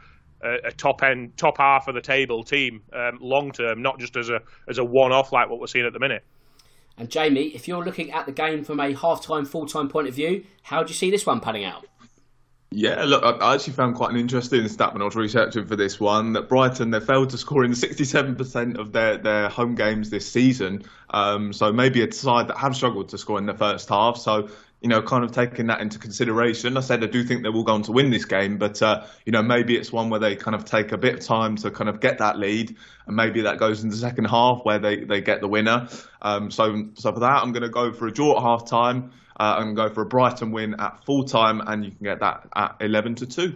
[0.44, 4.16] a, a top end, top half of the table team um, long term, not just
[4.16, 6.24] as a as a one off like what we're seeing at the minute.
[6.98, 10.08] And Jamie, if you're looking at the game from a half time, full time point
[10.08, 11.86] of view, how do you see this one panning out?
[12.74, 16.00] Yeah, look, I actually found quite an interesting stat when I was researching for this
[16.00, 20.32] one that Brighton they failed to score in 67% of their, their home games this
[20.32, 20.84] season.
[21.10, 24.16] Um, so maybe a side that have struggled to score in the first half.
[24.16, 24.48] So
[24.82, 26.76] you know, kind of taking that into consideration.
[26.76, 29.06] I said I do think they will go on to win this game, but uh,
[29.26, 31.70] you know, maybe it's one where they kind of take a bit of time to
[31.70, 35.04] kind of get that lead, and maybe that goes into the second half where they,
[35.04, 35.88] they get the winner.
[36.22, 39.12] Um, so so for that, I'm going to go for a draw at half time.
[39.40, 42.04] Uh, I'm going to go for a Brighton win at full time, and you can
[42.04, 43.56] get that at 11 to two.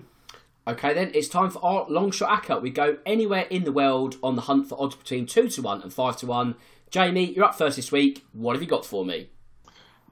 [0.68, 2.62] Okay, then it's time for our long shot ACCA.
[2.62, 5.82] We go anywhere in the world on the hunt for odds between two to one
[5.82, 6.56] and five to one.
[6.90, 8.26] Jamie, you're up first this week.
[8.34, 9.30] What have you got for me?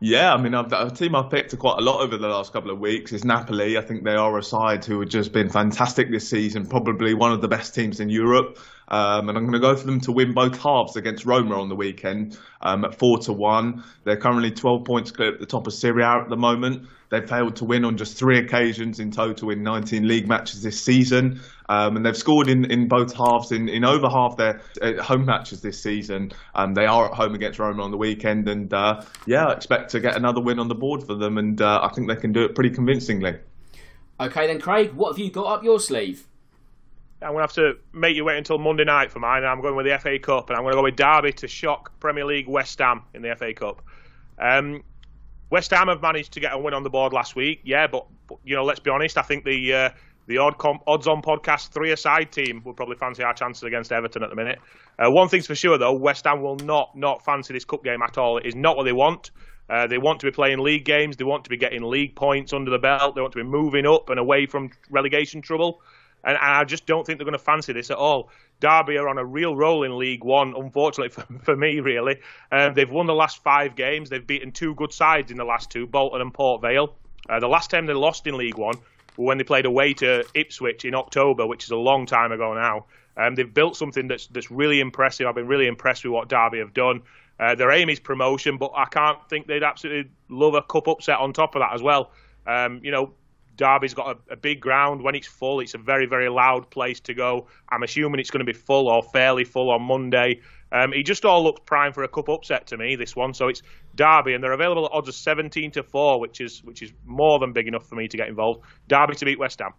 [0.06, 2.80] Yeah, I mean, a team I've picked quite a lot over the last couple of
[2.80, 3.78] weeks is Napoli.
[3.78, 7.32] I think they are a side who have just been fantastic this season, probably one
[7.32, 8.60] of the best teams in Europe.
[8.88, 11.70] Um, and I'm going to go for them to win both halves against Roma on
[11.70, 13.84] the weekend um, at four to one.
[14.04, 16.88] They're currently 12 points clear at the top of Serie A at the moment.
[17.10, 20.82] They've failed to win on just three occasions in total in 19 league matches this
[20.82, 21.42] season.
[21.70, 25.26] Um, and they've scored in, in both halves in, in over half their uh, home
[25.26, 26.32] matches this season.
[26.56, 29.92] Um, they are at home against Roma on the weekend, and uh, yeah, I expect
[29.92, 32.34] to get another win on the board for them, and uh, I think they can
[32.34, 33.38] do it pretty convincingly.
[34.20, 36.28] Okay, then, Craig, what have you got up your sleeve?
[37.24, 39.44] I'm going to have to make you wait until Monday night for mine.
[39.46, 42.00] I'm going with the FA Cup, and I'm going to go with Derby to shock
[42.00, 43.82] Premier League West Ham in the FA Cup.
[44.38, 44.84] Um,
[45.50, 48.08] West Ham have managed to get a win on the board last week, yeah, but,
[48.28, 49.18] but you know, let's be honest.
[49.18, 49.90] I think the uh,
[50.28, 53.92] the odd comp, odds on podcast three aside team would probably fancy our chances against
[53.92, 54.60] Everton at the minute.
[54.98, 58.02] Uh, one thing's for sure though, West Ham will not not fancy this cup game
[58.02, 58.38] at all.
[58.38, 59.32] It is not what they want.
[59.70, 61.18] Uh, they want to be playing league games.
[61.18, 63.16] They want to be getting league points under the belt.
[63.16, 65.82] They want to be moving up and away from relegation trouble.
[66.24, 68.30] And, and I just don't think they're going to fancy this at all.
[68.60, 72.20] Derby are on a real roll in League One, unfortunately for, for me, really.
[72.52, 74.10] Um, they've won the last five games.
[74.10, 76.96] They've beaten two good sides in the last two, Bolton and Port Vale.
[77.30, 78.76] Uh, the last time they lost in League One
[79.18, 82.54] was when they played away to Ipswich in October, which is a long time ago
[82.54, 82.86] now.
[83.16, 85.28] Um, they've built something that's that's really impressive.
[85.28, 87.02] I've been really impressed with what Derby have done.
[87.40, 91.20] Uh, their aim is promotion, but I can't think they'd absolutely love a cup upset
[91.20, 92.12] on top of that as well.
[92.48, 93.14] Um, you know,
[93.56, 95.04] Derby's got a, a, big ground.
[95.04, 97.48] When it's full, it's a very, very loud place to go.
[97.70, 100.42] I'm assuming it's going to be full or fairly full on Monday.
[100.72, 102.96] Um, he just all looks prime for a cup upset to me.
[102.96, 103.62] This one, so it's
[103.96, 107.38] Derby, and they're available at odds of 17 to four, which is which is more
[107.40, 108.62] than big enough for me to get involved.
[108.88, 109.74] Derby to beat West Ham.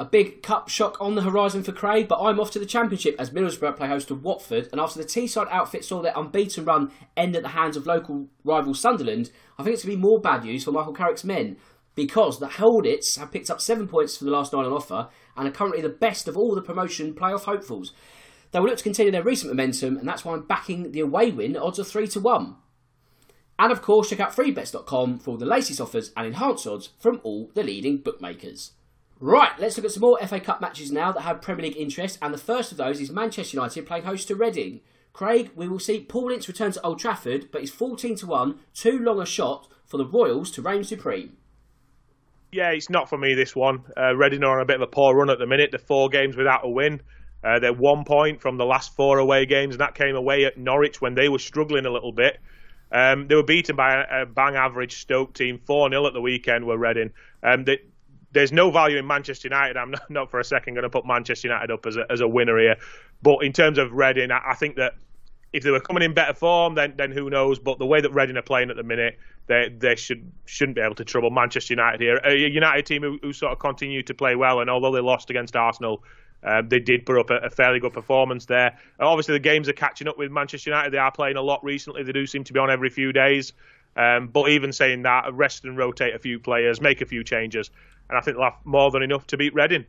[0.00, 3.16] A big cup shock on the horizon for Craig, but I'm off to the Championship
[3.18, 4.70] as Middlesbrough play host to Watford.
[4.72, 8.28] And after the Teesside outfit saw their unbeaten run end at the hands of local
[8.42, 11.58] rival Sunderland, I think it's going to be more bad news for Michael Carrick's men
[11.94, 15.48] because the Hornets have picked up seven points for the last nine on offer and
[15.48, 17.92] are currently the best of all the promotion playoff hopefuls.
[18.52, 21.30] They will look to continue their recent momentum, and that's why I'm backing the away
[21.30, 22.56] win odds of 3 to 1.
[23.58, 27.20] And of course, check out freebets.com for all the latest offers and enhanced odds from
[27.22, 28.72] all the leading bookmakers.
[29.20, 32.18] Right, let's look at some more FA Cup matches now that have Premier League interest,
[32.22, 34.80] and the first of those is Manchester United playing host to Reading.
[35.12, 38.58] Craig, we will see Paul Ince return to Old Trafford, but it's 14 to 1,
[38.72, 41.36] too long a shot for the Royals to reign supreme.
[42.52, 43.84] Yeah, it's not for me this one.
[43.96, 45.70] Uh, Reading are on a bit of a poor run at the minute.
[45.70, 47.00] They're four games without a win.
[47.44, 50.58] Uh, they're one point from the last four away games, and that came away at
[50.58, 52.38] Norwich when they were struggling a little bit.
[52.92, 56.66] Um, they were beaten by a, bang average Stoke team, 4 0 at the weekend,
[56.66, 57.12] were Reading.
[57.42, 57.78] Um, they,
[58.32, 59.76] there's no value in Manchester United.
[59.76, 62.20] I'm not, not for a second going to put Manchester United up as a, as
[62.20, 62.76] a winner here.
[63.22, 64.94] But in terms of Reading, I, I think that
[65.52, 67.58] if they were coming in better form, then then who knows?
[67.58, 69.18] But the way that Reading are playing at the minute,
[69.50, 72.20] they they should shouldn't be able to trouble Manchester United here.
[72.24, 75.28] A United team who, who sort of continue to play well, and although they lost
[75.28, 76.04] against Arsenal,
[76.44, 78.78] um, they did put up a, a, fairly good performance there.
[79.00, 80.92] obviously, the games are catching up with Manchester United.
[80.92, 82.04] They are playing a lot recently.
[82.04, 83.52] They do seem to be on every few days.
[83.96, 87.70] Um, but even saying that, rest and rotate a few players, make a few changes,
[88.08, 89.84] and I think they'll have more than enough to beat Reading.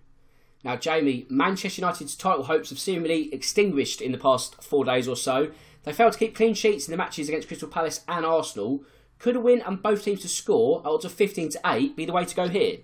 [0.63, 5.15] Now, Jamie, Manchester United's title hopes have seemingly extinguished in the past four days or
[5.15, 5.51] so.
[5.83, 8.83] They failed to keep clean sheets in the matches against Crystal Palace and Arsenal.
[9.21, 12.11] Could a win and both teams to score odds of 15 to 8 be the
[12.11, 12.77] way to go here?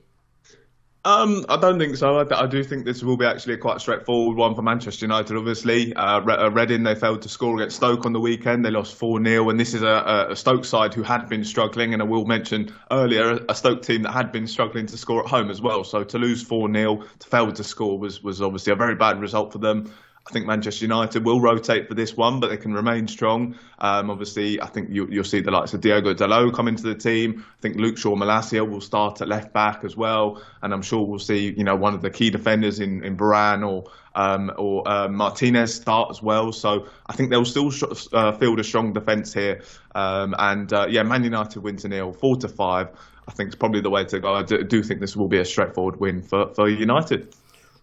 [1.04, 2.19] Um, I don't think so.
[2.19, 5.36] I, I, do think this will be actually a quite straightforward one for Manchester United.
[5.36, 8.63] Obviously, uh, uh Reading they failed to score against Stoke on the weekend.
[8.63, 11.93] They lost four 0 and this is a, a, Stoke side who had been struggling.
[11.93, 15.30] And I will mention earlier a Stoke team that had been struggling to score at
[15.30, 15.84] home as well.
[15.84, 19.19] So to lose four 0 to fail to score was was obviously a very bad
[19.19, 19.91] result for them.
[20.28, 23.56] I think Manchester United will rotate for this one, but they can remain strong.
[23.80, 26.96] Um, obviously, I think you, will see the likes of Diogo Dalot come into the
[26.96, 27.46] team.
[27.58, 31.06] I think Luke Shaw Malacia will start at left back as well, and I'm sure
[31.06, 33.86] we'll see you know one of the key defenders in in Varane or
[34.16, 36.52] um, or uh, Martinez start as well.
[36.52, 39.62] So I think they'll still sh- uh, field a strong defence here.
[39.96, 42.90] Um, and uh, yeah, Man United win to nil, four to five.
[43.30, 44.34] I think it's probably the way to go.
[44.34, 47.34] I do, do think this will be a straightforward win for, for United.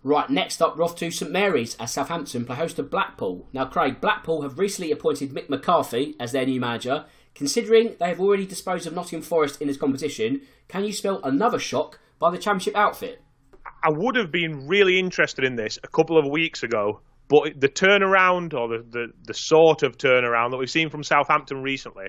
[0.06, 3.48] Right, next up, we're off to St Mary's as Southampton play host to Blackpool.
[3.54, 7.06] Now, Craig, Blackpool have recently appointed Mick McCarthy as their new manager.
[7.34, 11.58] Considering they have already disposed of Nottingham Forest in this competition, can you spell another
[11.58, 13.22] shock by the Championship outfit?
[13.82, 17.70] I would have been really interested in this a couple of weeks ago, but the
[17.70, 22.08] turnaround or the, the, the sort of turnaround that we've seen from Southampton recently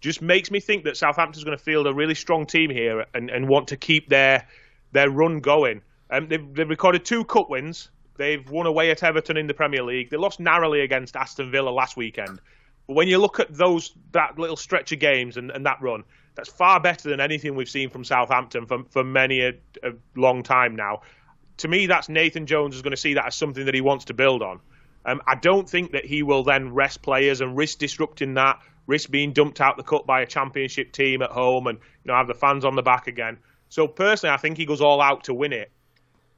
[0.00, 3.30] just makes me think that Southampton's going to field a really strong team here and,
[3.30, 4.46] and want to keep their
[4.92, 5.82] their run going.
[6.12, 7.90] Um, they've, they've recorded two cup wins.
[8.18, 10.10] They've won away at Everton in the Premier League.
[10.10, 12.38] They lost narrowly against Aston Villa last weekend.
[12.86, 16.04] But when you look at those that little stretch of games and, and that run,
[16.34, 20.42] that's far better than anything we've seen from Southampton for, for many a, a long
[20.42, 21.00] time now.
[21.58, 24.06] To me, that's Nathan Jones is going to see that as something that he wants
[24.06, 24.60] to build on.
[25.04, 29.10] Um, I don't think that he will then rest players and risk disrupting that, risk
[29.10, 32.28] being dumped out the cut by a championship team at home, and you know have
[32.28, 33.38] the fans on the back again.
[33.68, 35.70] So personally, I think he goes all out to win it.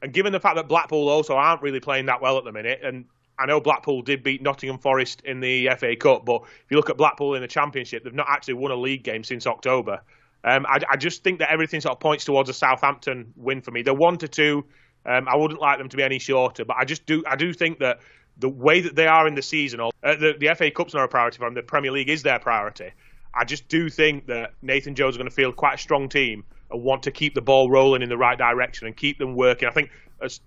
[0.04, 2.80] And given the fact that Blackpool also aren't really playing that well at the minute,
[2.84, 3.06] and
[3.38, 6.90] I know Blackpool did beat Nottingham Forest in the FA Cup, but if you look
[6.90, 10.02] at Blackpool in the Championship, they've not actually won a league game since October.
[10.44, 13.70] Um, I, I, just think that everything sort of points towards a Southampton win for
[13.70, 13.80] me.
[13.80, 14.66] They're one to two.
[15.06, 17.24] Um, I wouldn't like them to be any shorter, but I just do.
[17.26, 18.00] I do think that
[18.36, 21.08] the way that they are in the season, uh, the, the FA Cup's not a
[21.08, 21.54] priority for them.
[21.54, 22.90] The Premier League is their priority.
[23.32, 26.44] I just do think that Nathan Jones is going to field quite a strong team
[26.70, 29.68] want to keep the ball rolling in the right direction and keep them working.
[29.68, 29.90] I think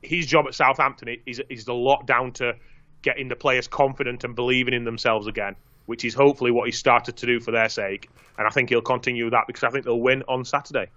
[0.02, 2.54] his job at Southampton is is a lot down to
[3.02, 7.16] getting the players confident and believing in themselves again, which is hopefully what he started
[7.18, 8.10] to do for their sake.
[8.38, 10.88] And I think he'll continue that because I think they'll win on Saturday.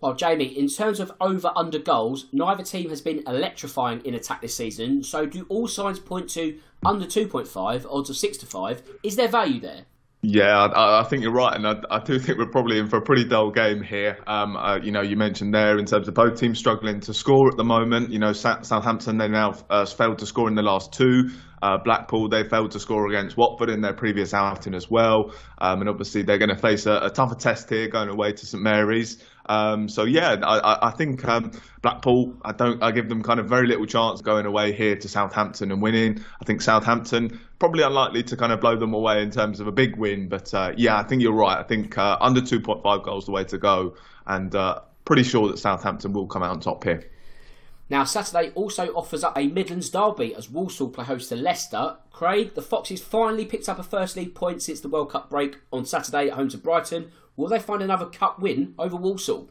[0.00, 4.42] Well, Jamie, in terms of over under goals, neither team has been electrifying in attack
[4.42, 5.02] this season.
[5.02, 8.82] So, do all signs point to under 2.5, odds of 6 to 5?
[9.02, 9.86] Is there value there?
[10.28, 12.96] Yeah, I, I, think you're right, and I, I, do think we're probably in for
[12.96, 14.18] a pretty dull game here.
[14.26, 17.48] Um, uh, you know, you mentioned there in terms of both teams struggling to score
[17.48, 18.10] at the moment.
[18.10, 21.30] You know, Southampton they now uh, failed to score in the last two.
[21.62, 25.80] Uh, Blackpool they failed to score against Watford in their previous outing as well, um,
[25.80, 28.60] and obviously they're going to face a, a, tougher test here going away to St
[28.60, 29.22] Mary's.
[29.48, 32.34] Um, so yeah, I, I think um, Blackpool.
[32.44, 32.82] I don't.
[32.82, 36.22] I give them kind of very little chance going away here to Southampton and winning.
[36.40, 39.72] I think Southampton probably unlikely to kind of blow them away in terms of a
[39.72, 40.28] big win.
[40.28, 41.58] But uh, yeah, I think you're right.
[41.58, 43.94] I think uh, under 2.5 goals the way to go,
[44.26, 47.08] and uh, pretty sure that Southampton will come out on top here.
[47.88, 51.96] Now, Saturday also offers up a Midlands derby as Walsall play host to Leicester.
[52.10, 55.58] Craig, the Foxes finally picked up a first league point since the World Cup break
[55.72, 57.12] on Saturday at home to Brighton.
[57.36, 59.48] Will they find another cup win over Walsall?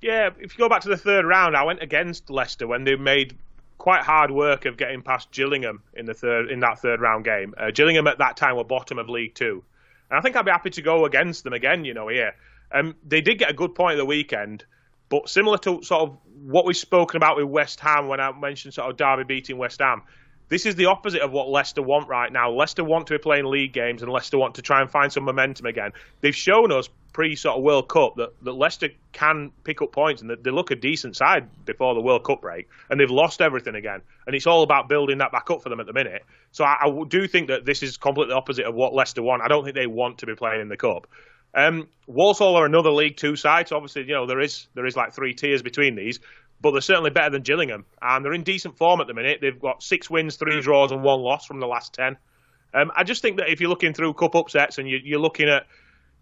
[0.00, 2.96] Yeah, if you go back to the third round, I went against Leicester when they
[2.96, 3.36] made
[3.78, 7.54] quite hard work of getting past Gillingham in the third in that third round game.
[7.56, 9.64] Uh, Gillingham at that time were bottom of League Two,
[10.10, 11.84] and I think I'd be happy to go against them again.
[11.84, 12.34] You know, here
[12.72, 14.64] um, they did get a good point at the weekend,
[15.08, 18.74] but similar to sort of what we've spoken about with West Ham when I mentioned
[18.74, 20.02] sort of Derby beating West Ham.
[20.52, 22.50] This is the opposite of what Leicester want right now.
[22.50, 25.24] Leicester want to be playing league games and Leicester want to try and find some
[25.24, 25.92] momentum again.
[26.20, 30.20] They've shown us pre sort of World Cup that, that Leicester can pick up points
[30.20, 33.40] and that they look a decent side before the World Cup break, and they've lost
[33.40, 34.02] everything again.
[34.26, 36.22] And it's all about building that back up for them at the minute.
[36.50, 39.40] So I, I do think that this is completely opposite of what Leicester want.
[39.40, 41.06] I don't think they want to be playing in the Cup.
[41.54, 44.96] Um, Walsall are another League Two side, so obviously you know there is there is
[44.96, 46.20] like three tiers between these
[46.62, 49.38] but they're certainly better than Gillingham, and they're in decent form at the minute.
[49.40, 52.16] They've got six wins, three draws, and one loss from the last ten.
[52.72, 55.48] Um, I just think that if you're looking through cup upsets and you, are looking
[55.48, 55.66] at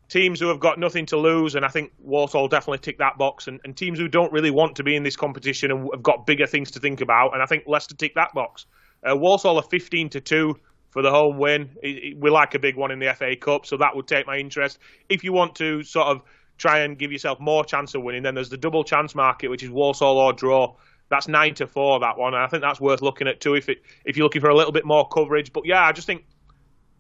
[0.09, 3.47] teams who have got nothing to lose, and I think Walsall definitely tick that box,
[3.47, 6.27] and, and, teams who don't really want to be in this competition and have got
[6.27, 8.67] bigger things to think about, and I think Leicester tick that box.
[9.05, 10.57] Uh, Walsall are 15 to two
[10.91, 11.71] for the home win.
[11.83, 14.79] We like a big one in the FA Cup, so that would take my interest.
[15.09, 16.23] If you want to sort of
[16.61, 18.23] try and give yourself more chance of winning.
[18.23, 20.77] Then there's the double chance market, which is Walsall or draw.
[21.09, 23.69] That's nine to four that one, and I think that's worth looking at too if
[23.69, 25.53] it if you're looking for a little bit more coverage.
[25.53, 26.25] But yeah, I just think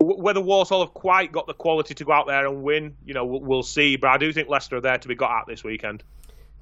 [0.00, 3.24] whether Walsall have quite got the quality to go out there and win, you know,
[3.24, 3.96] we'll see.
[3.96, 6.02] But I do think Leicester are there to be got at this weekend.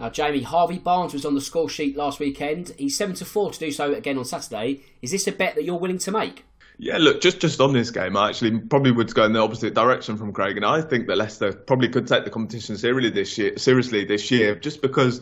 [0.00, 2.74] Now, Jamie Harvey Barnes was on the score sheet last weekend.
[2.76, 4.80] He's seven to four to do so again on Saturday.
[5.02, 6.44] Is this a bet that you're willing to make?
[6.80, 9.74] Yeah, look, just just on this game, I actually probably would go in the opposite
[9.74, 13.36] direction from Craig, and I think that Leicester probably could take the competition seriously this
[13.36, 13.58] year.
[13.58, 15.20] Seriously this year, just because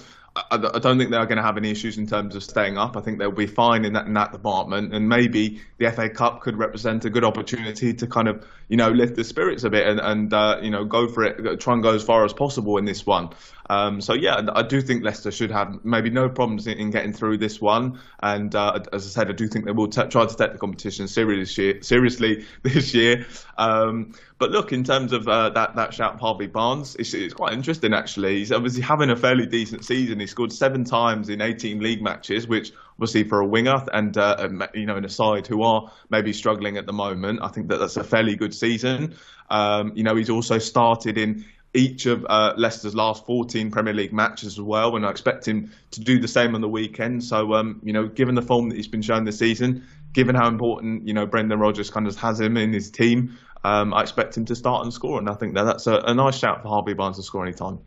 [0.51, 2.97] I, don't think they're going to have any issues in terms of staying up.
[2.97, 6.43] I think they'll be fine in that in that department, and maybe the FA Cup
[6.43, 9.87] could represent a good opportunity to kind of you know lift the spirits a bit
[9.87, 12.79] and and uh, you know go for it, try and go as far as possible
[12.79, 13.31] in this one.
[13.69, 17.13] Um, so yeah, I do think Leicester should have maybe no problems in, in getting
[17.13, 17.99] through this one.
[18.21, 20.59] And uh, as I said, I do think they will t- try to take the
[20.59, 23.27] competition seriously, seriously this year.
[23.59, 27.53] Um, but look, in terms of uh, that that shout, Harvey Barnes, it's, it's, quite
[27.53, 28.39] interesting actually.
[28.39, 30.21] He's obviously having a fairly decent season.
[30.21, 34.49] He scored seven times in 18 league matches, which obviously for a winger and uh,
[34.75, 37.79] you know in a side who are maybe struggling at the moment, I think that
[37.79, 39.17] that's a fairly good season.
[39.51, 44.13] Um, you know, he's also started in each of uh, Leicester's last 14 Premier League
[44.13, 47.23] matches as well, and I expect him to do the same on the weekend.
[47.23, 50.49] So, um, you know, given the form that he's been showing this season, given how
[50.49, 54.37] important you know Brendan Rodgers kind of has him in his team, um, I expect
[54.37, 56.69] him to start and score, and I think that that's a, a nice shout for
[56.69, 57.79] Harvey Barnes to score any time.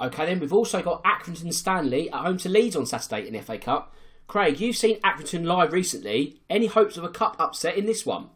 [0.00, 3.42] Okay, then we've also got Accrington Stanley at home to Leeds on Saturday in the
[3.42, 3.94] FA Cup.
[4.30, 6.40] Craig, you've seen Accrington live recently.
[6.48, 8.28] Any hopes of a cup upset in this one?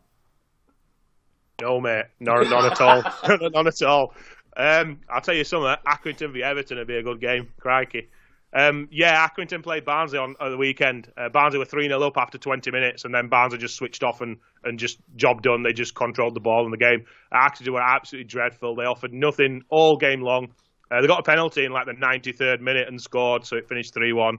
[1.62, 3.02] No, mate, not, not at all,
[3.50, 4.12] not at all.
[4.57, 5.72] Um, I'll tell you something.
[5.87, 7.48] Accrington v Everton would be a good game.
[7.61, 8.09] Crikey.
[8.52, 11.12] Um, yeah, Accrington played Barnsley on, on the weekend.
[11.16, 14.20] Uh, Barnsley were 3 0 up after 20 minutes, and then Barnsley just switched off
[14.20, 15.62] and, and just job done.
[15.62, 17.04] They just controlled the ball in the game.
[17.33, 18.74] Accrington were absolutely dreadful.
[18.74, 20.48] They offered nothing all game long.
[20.90, 23.94] Uh, they got a penalty in like the 93rd minute and scored, so it finished
[23.94, 24.38] 3 1,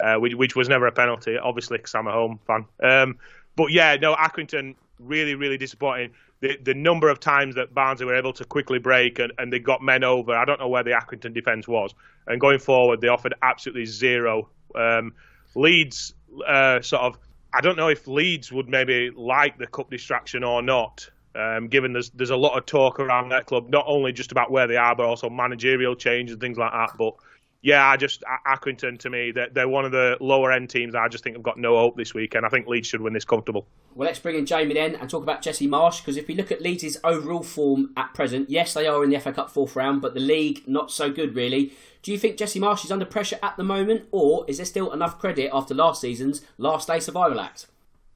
[0.00, 2.66] uh, which, which, was never a penalty, obviously, because I'm a home fan.
[2.82, 3.18] Um,
[3.56, 8.16] but yeah, no, Accrington really, really disappointing the, the number of times that Barnsley were
[8.16, 10.32] able to quickly break and, and they got men over.
[10.32, 11.94] I don't know where the Accrington defence was.
[12.26, 14.48] And going forward, they offered absolutely zero.
[14.74, 15.14] Um,
[15.54, 16.14] Leeds,
[16.46, 17.18] uh, sort of,
[17.52, 21.10] I don't know if Leeds would maybe like the cup distraction or not.
[21.34, 24.50] Um, given there's there's a lot of talk around that club, not only just about
[24.50, 26.96] where they are, but also managerial change and things like that.
[26.98, 27.14] But
[27.60, 30.94] yeah, I just Accrington to me, they're, they're one of the lower end teams.
[30.94, 32.46] I just think have got no hope this weekend.
[32.46, 33.66] I think Leeds should win this comfortable.
[33.94, 36.52] Well, let's bring in Jamie then and talk about Jesse Marsch because if we look
[36.52, 40.00] at Leeds' overall form at present, yes, they are in the FA Cup fourth round,
[40.00, 41.72] but the league not so good really.
[42.02, 44.92] Do you think Jesse Marsch is under pressure at the moment, or is there still
[44.92, 47.66] enough credit after last season's last day survival act?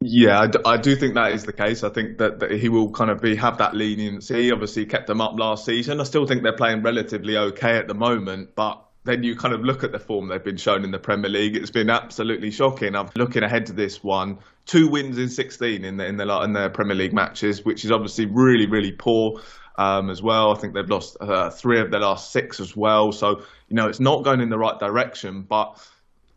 [0.05, 1.85] Yeah, I do, I do think that is the case.
[1.85, 4.51] I think that, that he will kind of be have that leniency.
[4.51, 6.01] Obviously, kept them up last season.
[6.01, 9.63] I still think they're playing relatively okay at the moment, but then you kind of
[9.63, 11.57] look at the form they've been shown in the Premier League.
[11.57, 12.95] It's been absolutely shocking.
[12.95, 14.39] I'm looking ahead to this one.
[14.65, 17.91] Two wins in 16 in the in the in their Premier League matches, which is
[17.91, 19.41] obviously really really poor
[19.77, 20.53] um, as well.
[20.53, 23.11] I think they've lost uh, three of their last six as well.
[23.11, 25.79] So you know it's not going in the right direction, but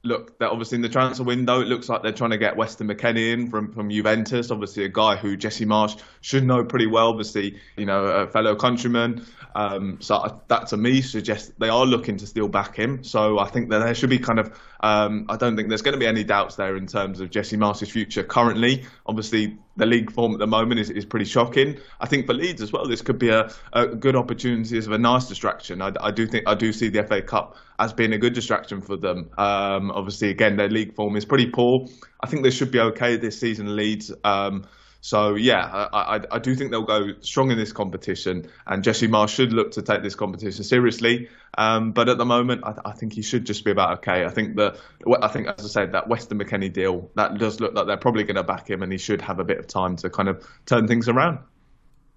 [0.06, 2.88] look, that obviously in the transfer window, it looks like they're trying to get Weston
[2.88, 4.52] McKennie in from, from Juventus.
[4.52, 7.10] Obviously, a guy who Jesse Marsch should know pretty well.
[7.10, 9.26] Obviously, you know, a fellow countryman.
[9.56, 13.04] Um, so that to me suggests they are looking to steal back him.
[13.04, 14.58] So I think that there should be kind of.
[14.82, 17.58] Um, I don't think there's going to be any doubts there in terms of Jesse
[17.58, 18.86] Marsch's future currently.
[19.06, 21.78] Obviously, the league form at the moment is, is pretty shocking.
[22.00, 24.98] I think for Leeds as well, this could be a, a good opportunity as a
[24.98, 25.82] nice distraction.
[25.82, 28.82] I, I, do think I do see the FA Cup as being a good distraction
[28.82, 29.30] for them.
[29.38, 31.88] Um, obviously, again, their league form is pretty poor.
[32.22, 34.12] I think they should be okay this season, Leeds.
[34.24, 34.66] Um,
[35.06, 39.08] so yeah, I, I, I, do think they'll go strong in this competition, and Jesse
[39.08, 41.30] Marsch should look to take this competition seriously.
[41.60, 44.26] Um, but at the moment, I, I, think he should just be about okay.
[44.26, 44.78] I think that
[45.22, 48.24] I think, as I said, that Weston McKennie deal that does look like they're probably
[48.24, 50.44] going to back him, and he should have a bit of time to kind of
[50.66, 51.38] turn things around.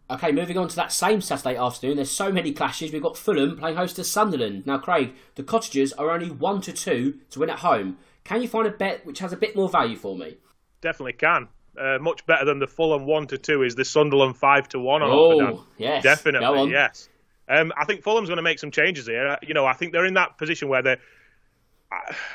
[0.08, 2.90] Okay, moving on to that same Saturday afternoon, there's so many clashes.
[2.90, 4.66] We've got Fulham playing host to Sunderland.
[4.66, 7.98] Now, Craig, the Cottagers are only one to two to win at home.
[8.24, 10.38] Can you find a bet which has a bit more value for me?
[10.80, 11.48] Definitely can
[11.78, 15.02] uh, much better than the Fulham one to two is the Sunderland five to one.
[15.02, 17.08] Oh, yes, definitely, yes.
[17.48, 19.38] Um, I think Fulham's going to make some changes here.
[19.42, 20.98] You know, I think they're in that position where they're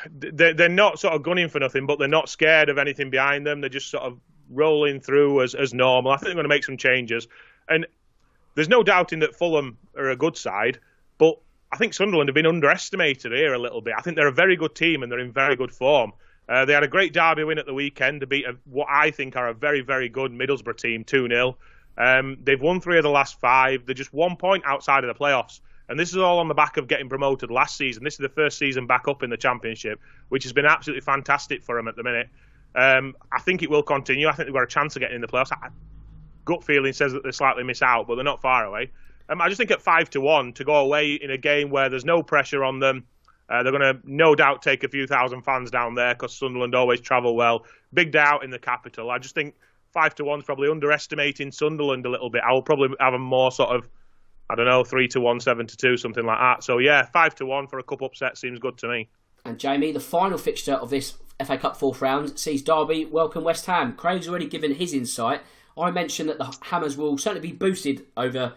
[0.10, 3.46] they're, they're not sort of gunning for nothing, but they're not scared of anything behind
[3.46, 3.62] them.
[3.62, 4.20] They're just sort of
[4.50, 6.12] rolling through as, as normal.
[6.12, 7.28] I think they're going to make some changes.
[7.70, 7.86] And
[8.56, 10.80] there's no doubting that Fulham are a good side,
[11.18, 11.40] but
[11.72, 13.94] I think Sunderland have been underestimated here a little bit.
[13.98, 16.14] I think they're a very good team and they're in very good form.
[16.48, 19.12] Uh, they had a great derby win at the weekend to beat a, what I
[19.12, 21.58] think are a very, very good Middlesbrough team 2 0.
[21.98, 23.86] Um, they've won three of the last five.
[23.86, 25.62] They're just one point outside of the playoffs.
[25.90, 28.04] And this is all on the back of getting promoted last season.
[28.04, 31.64] This is the first season back up in the Championship, which has been absolutely fantastic
[31.64, 32.30] for them at the minute.
[32.76, 34.28] Um, I think it will continue.
[34.28, 35.52] I think they've got a chance of getting in the playoffs.
[35.52, 35.70] I,
[36.46, 38.92] gut feeling says that they slightly miss out, but they're not far away.
[39.30, 41.90] Um, I just think at five to one to go away in a game where
[41.90, 43.06] there's no pressure on them,
[43.50, 46.76] uh, they're going to no doubt take a few thousand fans down there because Sunderland
[46.76, 47.66] always travel well.
[47.94, 49.12] Big doubt in the capital.
[49.12, 49.56] I just think
[49.92, 52.42] five to one's probably underestimating Sunderland a little bit.
[52.48, 53.90] I will probably have a more sort of,
[54.50, 56.64] I don't know, three to one, seven to two, something like that.
[56.64, 59.10] So yeah, five to one for a cup upset seems good to me.
[59.46, 61.16] And Jamie, the final fixture of this
[61.46, 63.94] FA Cup fourth round sees Derby welcome West Ham.
[63.94, 65.42] Craig's already given his insight.
[65.78, 68.54] I mentioned that the Hammers will certainly be boosted over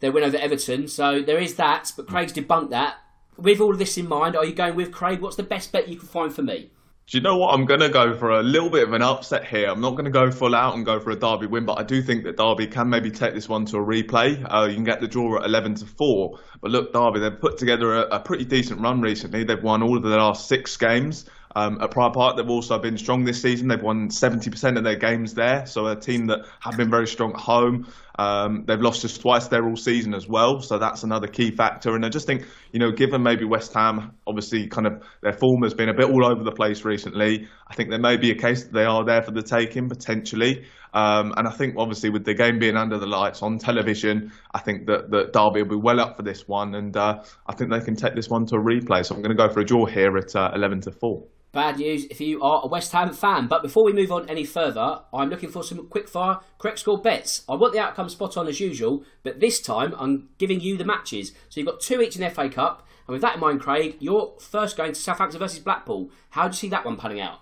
[0.00, 1.92] their win over Everton, so there is that.
[1.96, 2.98] But Craig's debunked that
[3.38, 5.20] with all of this in mind, are you going with Craig?
[5.20, 6.70] What's the best bet you can find for me?
[7.06, 7.54] Do you know what?
[7.54, 9.70] I'm going to go for a little bit of an upset here.
[9.70, 11.82] I'm not going to go full out and go for a Derby win, but I
[11.82, 14.46] do think that Derby can maybe take this one to a replay.
[14.46, 16.38] Uh, you can get the draw at 11 to 4.
[16.60, 19.44] But look, Derby, they've put together a, a pretty decent run recently.
[19.44, 21.24] They've won all of their last six games.
[21.56, 23.68] Um, at Pride Park, they've also been strong this season.
[23.68, 25.64] They've won 70% of their games there.
[25.64, 27.90] So a team that have been very strong at home.
[28.18, 31.94] Um, they've lost just twice there all season as well, so that's another key factor.
[31.94, 35.62] And I just think, you know, given maybe West Ham, obviously, kind of their form
[35.62, 37.46] has been a bit all over the place recently.
[37.68, 40.66] I think there may be a case that they are there for the taking potentially.
[40.92, 44.58] Um, and I think, obviously, with the game being under the lights on television, I
[44.58, 47.70] think that, that Derby will be well up for this one, and uh, I think
[47.70, 49.04] they can take this one to a replay.
[49.04, 51.22] So I'm going to go for a draw here at uh, 11 to 4
[51.52, 53.46] bad news if you are a West Ham fan.
[53.46, 57.00] But before we move on any further, I'm looking for some quick fire correct score
[57.00, 57.44] bets.
[57.48, 60.84] I want the outcome spot on as usual, but this time I'm giving you the
[60.84, 61.32] matches.
[61.48, 62.86] So you've got two each in FA Cup.
[63.06, 66.10] And with that in mind, Craig, you're first going to Southampton versus Blackpool.
[66.30, 67.40] How do you see that one panning out?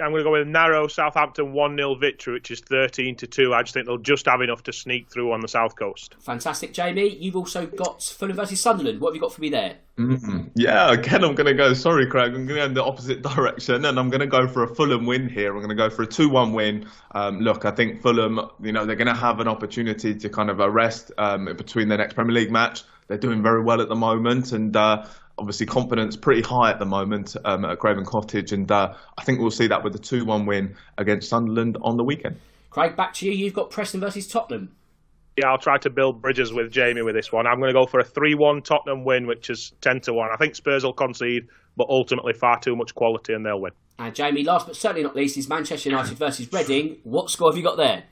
[0.00, 3.26] I'm going to go with a narrow Southampton 1 0 victory, which is 13 to
[3.26, 3.54] 2.
[3.54, 6.16] I just think they'll just have enough to sneak through on the south coast.
[6.20, 7.08] Fantastic, Jamie.
[7.08, 9.00] You've also got Fulham versus Sunderland.
[9.00, 9.76] What have you got for me there?
[9.98, 10.48] Mm-hmm.
[10.54, 11.74] Yeah, again, I'm going to go.
[11.74, 12.28] Sorry, Craig.
[12.28, 14.74] I'm going to go in the opposite direction, and I'm going to go for a
[14.74, 15.52] Fulham win here.
[15.52, 16.86] I'm going to go for a 2 1 win.
[17.12, 20.50] Um, look, I think Fulham, you know, they're going to have an opportunity to kind
[20.50, 22.84] of arrest um, between their next Premier League match.
[23.08, 25.06] They're doing very well at the moment, and uh,
[25.38, 29.40] obviously confidence pretty high at the moment um, at Craven Cottage, and uh, I think
[29.40, 32.38] we'll see that with the two-one win against Sunderland on the weekend.
[32.70, 33.32] Craig, back to you.
[33.32, 34.74] You've got Preston versus Tottenham.
[35.36, 37.46] Yeah, I'll try to build bridges with Jamie with this one.
[37.46, 40.30] I'm going to go for a 3 1 Tottenham win, which is 10 to 1.
[40.32, 43.72] I think Spurs will concede, but ultimately far too much quality and they'll win.
[44.00, 46.98] And Jamie, last but certainly not least, is Manchester United versus Reading.
[47.04, 48.04] What score have you got there?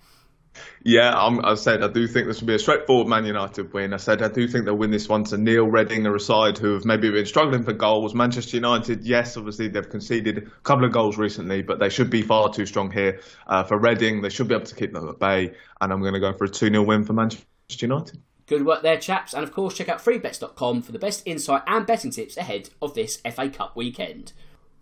[0.82, 3.92] Yeah, I'm, I said I do think this will be a straightforward Man United win.
[3.92, 6.74] I said I do think they'll win this one to Neil Reading, a side who
[6.74, 8.14] have maybe been struggling for goals.
[8.14, 12.22] Manchester United, yes, obviously they've conceded a couple of goals recently, but they should be
[12.22, 14.22] far too strong here uh, for Reading.
[14.22, 16.44] They should be able to keep them at bay, and I'm going to go for
[16.44, 18.20] a 2 0 win for Manchester United.
[18.46, 19.34] Good work there, chaps.
[19.34, 22.94] And of course, check out freebets.com for the best insight and betting tips ahead of
[22.94, 24.32] this FA Cup weekend.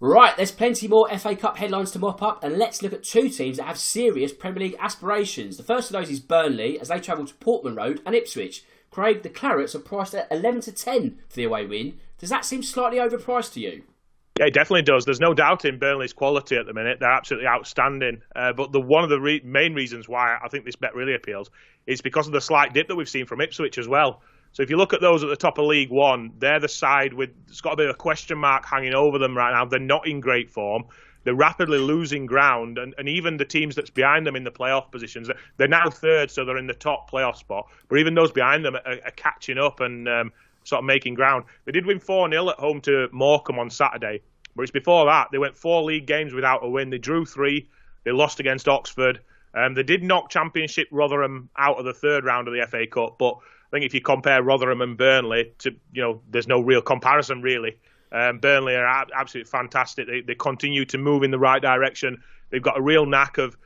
[0.07, 3.31] Right, there's plenty more FA Cup headlines to mop up, and let's look at two
[3.31, 5.57] teams that have serious Premier League aspirations.
[5.57, 8.67] The first of those is Burnley, as they travel to Portman Road and Ipswich.
[8.91, 11.99] Craig, the Clarets are priced at 11 to 10 for the away win.
[12.19, 13.85] Does that seem slightly overpriced to you?
[14.39, 15.07] Yeah, it definitely does.
[15.07, 17.01] There's no doubt in Burnley's quality at the minute.
[17.01, 18.21] They're absolutely outstanding.
[18.37, 21.15] Uh, but the one of the re- main reasons why I think this bet really
[21.15, 21.49] appeals
[21.87, 24.21] is because of the slight dip that we've seen from Ipswich as well.
[24.55, 27.13] So if you look at those at the top of League One, they're the side
[27.13, 29.65] with it's got a bit of a question mark hanging over them right now.
[29.65, 30.85] They're not in great form.
[31.25, 34.93] They're rapidly losing ground, and, and even the teams that's behind them in the playoff
[34.93, 37.67] positions, they're now third, so they're in the top playoff spot.
[37.89, 40.33] But even those behind them are, are catching up and um,
[40.63, 41.47] sort of making ground.
[41.65, 44.21] They did win 4 0 at home to Morecambe on Saturday,
[44.55, 45.29] but it's before that.
[45.33, 46.91] They went four league games without a win.
[46.91, 47.69] They drew three.
[48.05, 49.21] They lost against Oxford.
[49.53, 53.19] Um, they did knock Championship Rotherham out of the third round of the FA Cup,
[53.19, 56.83] but I think if you compare Rotherham and Burnley, to you know, there's no real
[56.83, 57.79] comparison really.
[58.13, 60.07] Um, Burnley are absolutely fantastic.
[60.07, 62.23] They, they continue to move in the right direction.
[62.51, 63.57] They've got a real knack of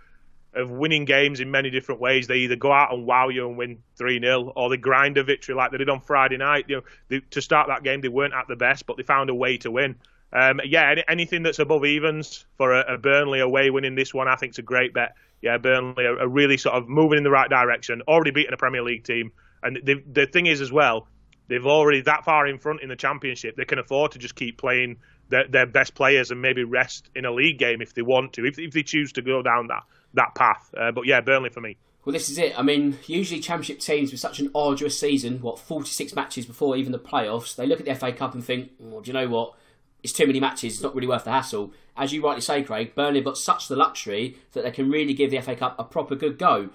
[0.54, 2.26] of winning games in many different ways.
[2.26, 5.24] They either go out and wow you and win 3 0, or they grind a
[5.24, 6.64] victory like they did on Friday night.
[6.68, 9.30] You know, they, to start that game, they weren't at the best, but they found
[9.30, 9.96] a way to win.
[10.32, 14.36] Um, yeah, anything that's above evens for a, a, Burnley away winning this one, I
[14.36, 15.14] think is a great bet.
[15.40, 18.02] Yeah, Burnley are, are really sort of moving in the right direction.
[18.06, 19.32] Already beaten a Premier League team.
[19.62, 21.08] And the, the thing is, as well,
[21.48, 23.56] they've already that far in front in the championship.
[23.56, 24.98] They can afford to just keep playing
[25.28, 28.46] their, their best players and maybe rest in a league game if they want to,
[28.46, 29.82] if, if they choose to go down that
[30.14, 30.72] that path.
[30.76, 31.76] Uh, but yeah, Burnley for me.
[32.04, 32.58] Well, this is it.
[32.58, 36.92] I mean, usually championship teams with such an arduous season, what 46 matches before even
[36.92, 39.54] the playoffs, they look at the FA Cup and think, well, do you know what?
[40.02, 40.74] It's too many matches.
[40.74, 41.72] It's not really worth the hassle.
[41.96, 45.12] As you rightly say, Craig, Burnley have got such the luxury that they can really
[45.12, 46.70] give the FA Cup a proper good go.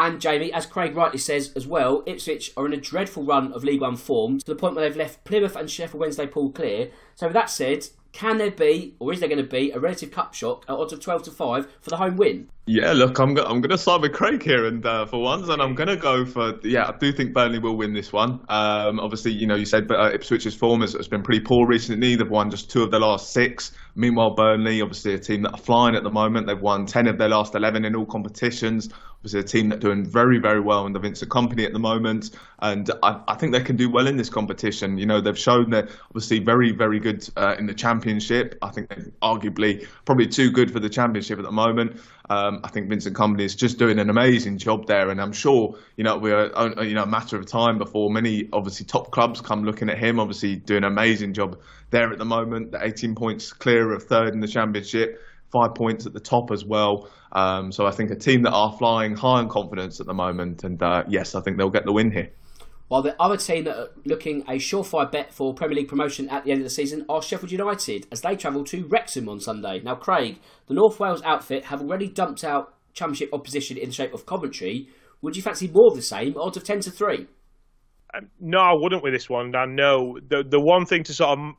[0.00, 3.64] And Jamie, as Craig rightly says as well, Ipswich are in a dreadful run of
[3.64, 6.92] League One form to the point where they've left Plymouth and Sheffield Wednesday pool clear.
[7.16, 10.12] So with that said, can there be, or is there going to be, a relative
[10.12, 12.48] cup shock at odds of 12 to 5 for the home win?
[12.68, 15.48] Yeah, look, I'm, go- I'm going to side with Craig here and uh, for once,
[15.48, 18.44] and I'm going to go for, yeah, I do think Burnley will win this one.
[18.50, 22.14] Um, obviously, you know, you said uh, Ipswich's form has, has, been pretty poor recently.
[22.14, 23.72] They've won just two of their last six.
[23.94, 26.46] Meanwhile, Burnley, obviously a team that are flying at the moment.
[26.46, 28.90] They've won 10 of their last 11 in all competitions.
[29.20, 31.80] Obviously, a team that are doing very, very well in the Vincent Kompany at the
[31.80, 32.30] moment.
[32.60, 34.98] And I, I, think they can do well in this competition.
[34.98, 38.56] You know, they've shown they're obviously very, very good uh, in the Championship.
[38.62, 42.00] I think they're arguably probably too good for the Championship at the moment.
[42.30, 45.76] Um, I think Vincent Kompany is just doing an amazing job there, and I'm sure
[45.96, 49.40] you know we're uh, you know a matter of time before many obviously top clubs
[49.40, 50.20] come looking at him.
[50.20, 51.60] Obviously doing an amazing job
[51.90, 52.72] there at the moment.
[52.72, 55.20] The 18 points clear of third in the championship,
[55.50, 57.08] five points at the top as well.
[57.32, 60.64] Um, so I think a team that are flying high on confidence at the moment,
[60.64, 62.30] and uh, yes, I think they'll get the win here.
[62.88, 66.44] While the other team that are looking a surefire bet for Premier League promotion at
[66.44, 69.80] the end of the season are Sheffield United, as they travel to Wrexham on Sunday.
[69.84, 74.14] Now, Craig, the North Wales outfit have already dumped out Championship opposition in the shape
[74.14, 74.88] of Coventry.
[75.20, 76.36] Would you fancy more of the same?
[76.36, 77.26] Odds of ten to three.
[78.14, 79.52] Um, no, I wouldn't with this one.
[79.52, 79.74] Dan.
[79.74, 81.54] No, the the one thing to sort of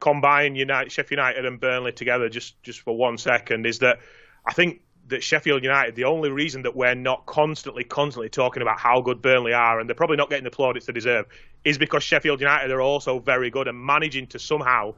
[0.00, 3.98] combine United, Sheffield United and Burnley together just just for one second is that
[4.46, 8.78] I think that Sheffield United, the only reason that we're not constantly, constantly talking about
[8.78, 11.26] how good Burnley are, and they're probably not getting the plaudits they deserve,
[11.64, 14.94] is because Sheffield United are also very good and managing to somehow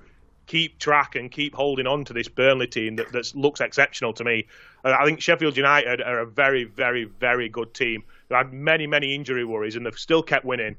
[0.46, 4.46] keep track and keep holding on to this Burnley team that, looks exceptional to me.
[4.84, 8.04] I think Sheffield United are a very, very, very good team.
[8.28, 10.76] They've had many, many injury worries and they've still kept winning.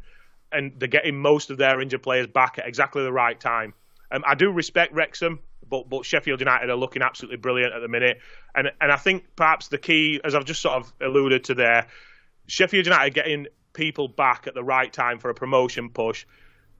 [0.53, 3.73] And they're getting most of their injured players back at exactly the right time.
[4.11, 5.39] Um, I do respect Wrexham,
[5.69, 8.19] but but Sheffield United are looking absolutely brilliant at the minute.
[8.55, 11.87] And and I think perhaps the key, as I've just sort of alluded to there,
[12.47, 16.25] Sheffield United getting people back at the right time for a promotion push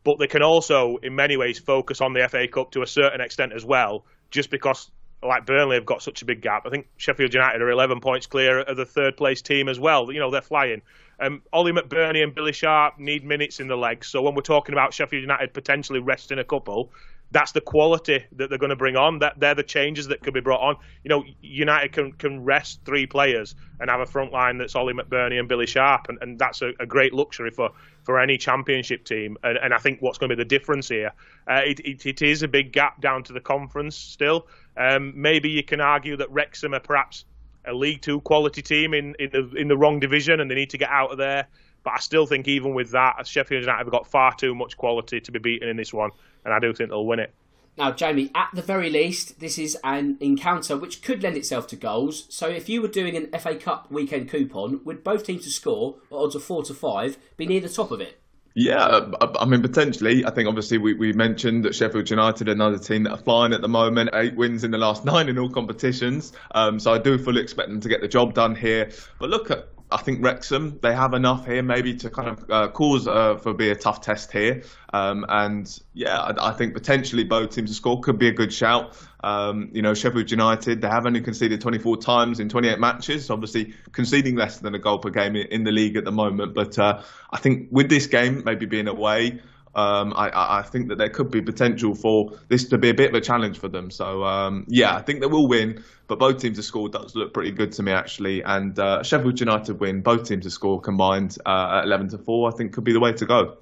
[0.08, 3.20] but they can also, in many ways, focus on the FA Cup to a certain
[3.20, 4.90] extent as well, just because,
[5.22, 6.64] like Burnley, have got such a big gap.
[6.66, 10.10] I think Sheffield United are 11 points clear of the third place team as well.
[10.10, 10.82] You know, they're flying.
[11.20, 14.08] Um, Ollie McBurnie and Billy Sharp need minutes in the legs.
[14.08, 16.94] So when we're talking about Sheffield United potentially resting a couple,
[17.32, 19.20] that's the quality that they're going to bring on.
[19.20, 20.78] That they're the changes that could be brought on.
[21.04, 24.94] You know, United can can rest three players and have a front line that's Ollie
[24.94, 27.72] McBurnie and Billy Sharp, and, and that's a, a great luxury for,
[28.04, 29.38] for any championship team.
[29.44, 31.12] And, and I think what's going to be the difference here,
[31.48, 34.48] uh, it, it, it is a big gap down to the conference still.
[34.76, 37.26] Um, maybe you can argue that Wrexham are perhaps
[37.66, 40.70] a League Two quality team in in the in the wrong division, and they need
[40.70, 41.48] to get out of there.
[41.84, 45.22] But I still think even with that, Sheffield United have got far too much quality
[45.22, 46.12] to be beaten in this one,
[46.48, 47.34] and I do think they'll win it.
[47.78, 51.76] Now, Jamie, at the very least, this is an encounter which could lend itself to
[51.76, 52.26] goals.
[52.30, 55.98] So, if you were doing an FA Cup weekend coupon, would both teams to score
[56.12, 58.20] at odds of four to five be near the top of it?
[58.56, 60.26] Yeah, I mean, potentially.
[60.26, 63.62] I think obviously we, we mentioned that Sheffield United, another team that are flying at
[63.62, 66.34] the moment, eight wins in the last nine in all competitions.
[66.56, 68.90] Um, so I do fully expect them to get the job done here.
[69.20, 72.68] But look at I think Wrexham they have enough here maybe to kind of uh,
[72.70, 74.64] cause uh, for be a tough test here.
[74.92, 78.52] Um, and yeah, I, I, think potentially both teams to score could be a good
[78.52, 78.98] shout.
[79.24, 83.74] Um, you know, Sheffield United they have only conceded 24 times in 28 matches, obviously
[83.94, 86.54] conceding less than a goal per game in, the league at the moment.
[86.54, 89.42] But uh, I think with this game maybe being away.
[89.78, 93.10] Um, I, I, think that there could be potential for this to be a bit
[93.10, 93.92] of a challenge for them.
[93.92, 97.32] So um, yeah, I think they will win, but both teams to score does look
[97.32, 98.42] pretty good to me actually.
[98.42, 102.52] And uh, Sheffield United win, both teams to score combined uh, at 11 to four,
[102.52, 103.58] I think could be the way to go.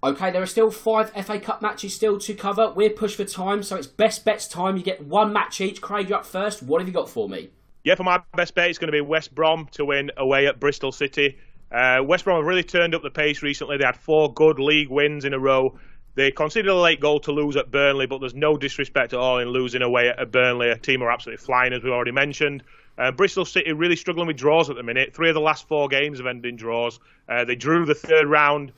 [0.00, 2.70] Okay, there are still five FA Cup matches still to cover.
[2.70, 4.76] We're pushed for time, so it's best bets time.
[4.76, 5.80] You get one match each.
[5.80, 6.62] Craig, you're up first.
[6.62, 7.50] What have you got for me?
[7.82, 10.60] Yeah, for my best bet, it's going to be West Brom to win away at
[10.60, 11.36] Bristol City.
[11.70, 13.76] Uh, West Brom have really turned up the pace recently.
[13.76, 15.78] They had four good league wins in a row.
[16.14, 19.38] They conceded a late goal to lose at Burnley, but there's no disrespect at all
[19.38, 20.70] in losing away at Burnley.
[20.70, 22.64] A team are absolutely flying, as we've already mentioned.
[22.96, 25.14] Uh, Bristol City really struggling with draws at the minute.
[25.14, 26.98] Three of the last four games have ended in draws.
[27.28, 28.72] Uh, they drew the third round,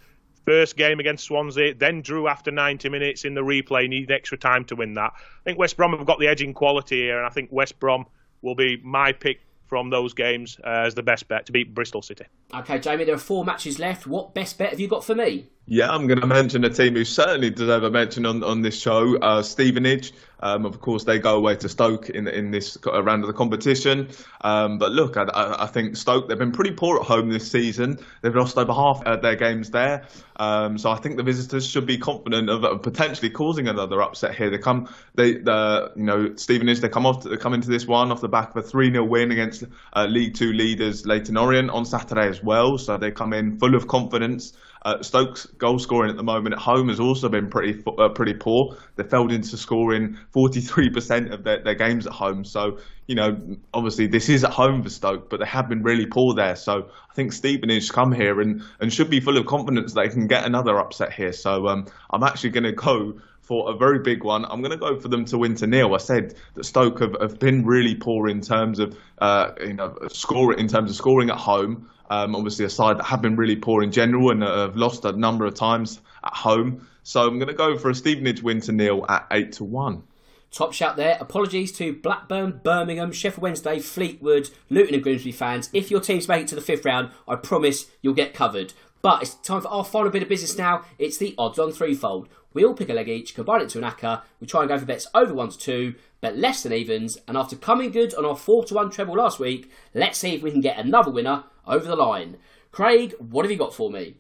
[0.44, 4.66] first game against Swansea, then drew after 90 minutes in the replay, needed extra time
[4.66, 5.12] to win that.
[5.14, 7.80] I think West Brom have got the edge in quality here, and I think West
[7.80, 8.04] Brom
[8.42, 12.02] will be my pick from those games uh, as the best bet to beat Bristol
[12.02, 12.24] City.
[12.52, 14.04] Okay, Jamie, there are four matches left.
[14.04, 15.48] What best bet have you got for me?
[15.72, 18.76] Yeah, I'm going to mention a team who certainly deserve a mention on, on this
[18.76, 20.12] show, uh, Stevenage.
[20.40, 24.08] Um, of course, they go away to Stoke in in this round of the competition.
[24.40, 28.00] Um, but look, I, I, think Stoke they've been pretty poor at home this season.
[28.20, 30.08] They've lost over half of their games there.
[30.36, 34.34] Um, so I think the visitors should be confident of, of, potentially causing another upset
[34.34, 34.50] here.
[34.50, 38.10] They come, they, the, you know, Stevenage they come off, they come into this one
[38.10, 39.62] off the back of a three 0 win against
[39.92, 42.76] uh, League Two leaders Leyton Orient on Saturday as well.
[42.76, 44.54] So they come in full of confidence.
[44.82, 48.34] Uh, Stokes' goal scoring at the moment at home has also been pretty uh, pretty
[48.34, 48.76] poor.
[48.96, 52.44] They failed into scoring 43% of their, their games at home.
[52.44, 53.36] So, you know,
[53.74, 56.56] obviously this is at home for Stoke, but they have been really poor there.
[56.56, 60.08] So I think Stevenage come here and, and should be full of confidence that they
[60.08, 61.32] can get another upset here.
[61.32, 63.20] So um, I'm actually going to go
[63.50, 64.44] for a very big one.
[64.44, 65.92] I'm going to go for them to win to nil.
[65.92, 69.98] I said that Stoke have, have been really poor in terms of uh, you know
[70.08, 71.90] score in terms of scoring at home.
[72.10, 75.12] Um, obviously, a side that have been really poor in general and have lost a
[75.12, 76.86] number of times at home.
[77.02, 80.02] So I'm going to go for a Stevenage win to nil at eight to one.
[80.50, 81.16] Top shout there.
[81.20, 85.70] Apologies to Blackburn, Birmingham, Sheffield Wednesday, Fleetwood, Luton, and Grimsby fans.
[85.72, 88.72] If your teams make it to the fifth round, I promise you'll get covered.
[89.00, 90.84] But it's time for our final bit of business now.
[90.98, 92.28] It's the odds on threefold.
[92.52, 94.22] We all pick a leg each, combine it to an acca.
[94.40, 97.16] We try and go for bets over one to two, but less than evens.
[97.28, 100.42] And after coming good on our four to one treble last week, let's see if
[100.42, 102.36] we can get another winner over the line.
[102.72, 104.16] Craig, what have you got for me?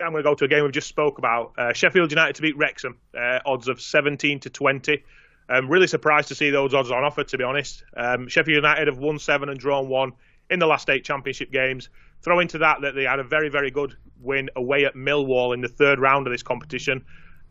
[0.00, 1.52] I'm going to go to a game we've just spoke about.
[1.58, 5.04] Uh, Sheffield United to beat Wrexham, uh, odds of 17 to 20.
[5.48, 7.84] I'm really surprised to see those odds on offer, to be honest.
[7.96, 10.12] Um, Sheffield United have won seven and drawn one
[10.48, 11.90] in the last eight championship games.
[12.22, 15.60] Throw into that that they had a very, very good win away at Millwall in
[15.60, 17.04] the third round of this competition.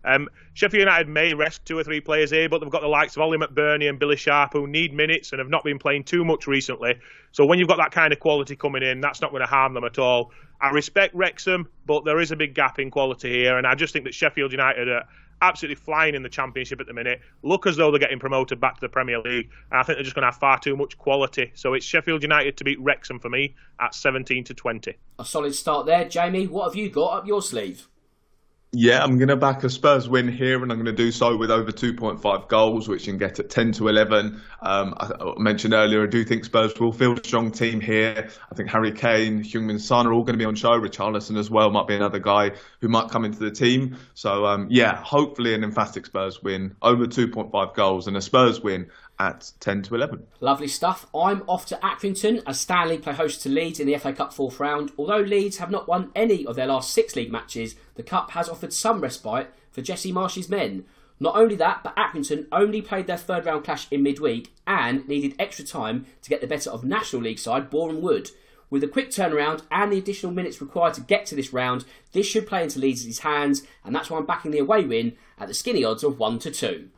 [0.03, 3.15] Um, Sheffield United may rest two or three players here, but they've got the likes
[3.15, 6.23] of Oli McBurnie and Billy Sharp who need minutes and have not been playing too
[6.23, 6.95] much recently.
[7.31, 9.73] So when you've got that kind of quality coming in, that's not going to harm
[9.73, 10.31] them at all.
[10.61, 13.93] I respect Wrexham, but there is a big gap in quality here, and I just
[13.93, 15.03] think that Sheffield United are
[15.41, 17.21] absolutely flying in the Championship at the minute.
[17.43, 20.03] Look as though they're getting promoted back to the Premier League, and I think they're
[20.03, 21.51] just going to have far too much quality.
[21.55, 24.97] So it's Sheffield United to beat Wrexham for me at 17 to 20.
[25.19, 26.47] A solid start there, Jamie.
[26.47, 27.87] What have you got up your sleeve?
[28.71, 31.35] Yeah, I'm going to back a Spurs win here, and I'm going to do so
[31.35, 34.39] with over 2.5 goals, which you can get at 10 to 11.
[34.61, 38.29] Um, I, mentioned earlier, I do think Spurs will field a strong team here.
[38.51, 40.79] I think Harry Kane, Heung-min Son are all going to be on show.
[40.79, 43.97] Richarlison as well might be another guy who might come into the team.
[44.13, 48.91] So, um, yeah, hopefully an emphatic Spurs win, over 2.5 goals, and a Spurs win
[49.19, 50.25] at 10 to 11.
[50.39, 51.05] Lovely stuff.
[51.13, 54.59] I'm off to Accrington as Stanley play host to Leeds in the FA Cup fourth
[54.59, 54.91] round.
[54.97, 58.47] Although Leeds have not won any of their last six league matches, the Cup has
[58.47, 60.85] offered some respite for Jesse Marsch's men.
[61.19, 65.35] Not only that, but Accrington only played their third round clash in midweek and needed
[65.37, 68.29] extra time to get the better of National League side Boreham Wood.
[68.69, 72.27] With a quick turnaround and the additional minutes required to get to this round, this
[72.27, 75.53] should play into Leeds' hands, and that's why I'm backing the away win at the
[75.53, 76.89] skinny odds of 1 to 2.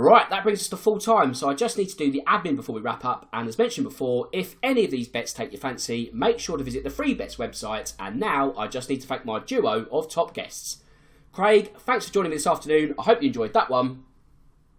[0.00, 2.54] Right, that brings us to full time, so I just need to do the admin
[2.54, 3.28] before we wrap up.
[3.32, 6.62] And as mentioned before, if any of these bets take your fancy, make sure to
[6.62, 7.94] visit the Free Bets website.
[7.98, 10.84] And now I just need to thank my duo of top guests.
[11.32, 12.94] Craig, thanks for joining me this afternoon.
[12.96, 14.04] I hope you enjoyed that one.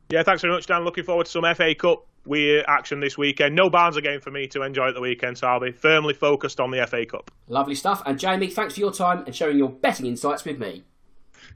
[0.10, 0.86] Yeah, thanks very much, Dan.
[0.86, 3.54] Looking forward to some FA Cup we action this weekend.
[3.54, 6.62] No Barnes game for me to enjoy at the weekend, so I'll be firmly focused
[6.62, 7.30] on the FA Cup.
[7.50, 8.02] Lovely stuff.
[8.06, 10.86] And Jamie, thanks for your time and sharing your betting insights with me.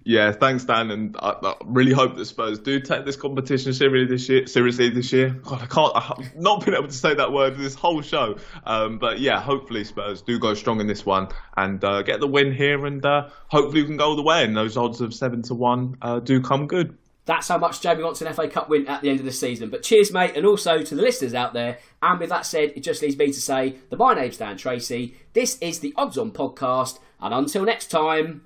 [0.05, 4.13] Yeah, thanks, Dan, and I, I, really hope that Spurs do take this competition seriously
[4.13, 4.45] this year.
[4.47, 5.29] Seriously this year.
[5.29, 5.93] God, I can't.
[5.95, 8.37] I've not been able to say that word this whole show.
[8.65, 12.27] Um, but yeah, hopefully Spurs do go strong in this one and uh, get the
[12.27, 14.43] win here, and uh, hopefully we can go all the way.
[14.43, 16.97] And those odds of seven to one uh, do come good.
[17.25, 19.69] That's how much Jamie wants an FA Cup win at the end of the season.
[19.69, 21.77] But cheers, mate, and also to the listeners out there.
[22.01, 25.15] And with that said, it just leaves me to say that my name's Dan Tracy.
[25.31, 28.41] This is the Odds On podcast, and until next time,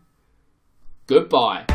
[1.07, 1.65] goodbye.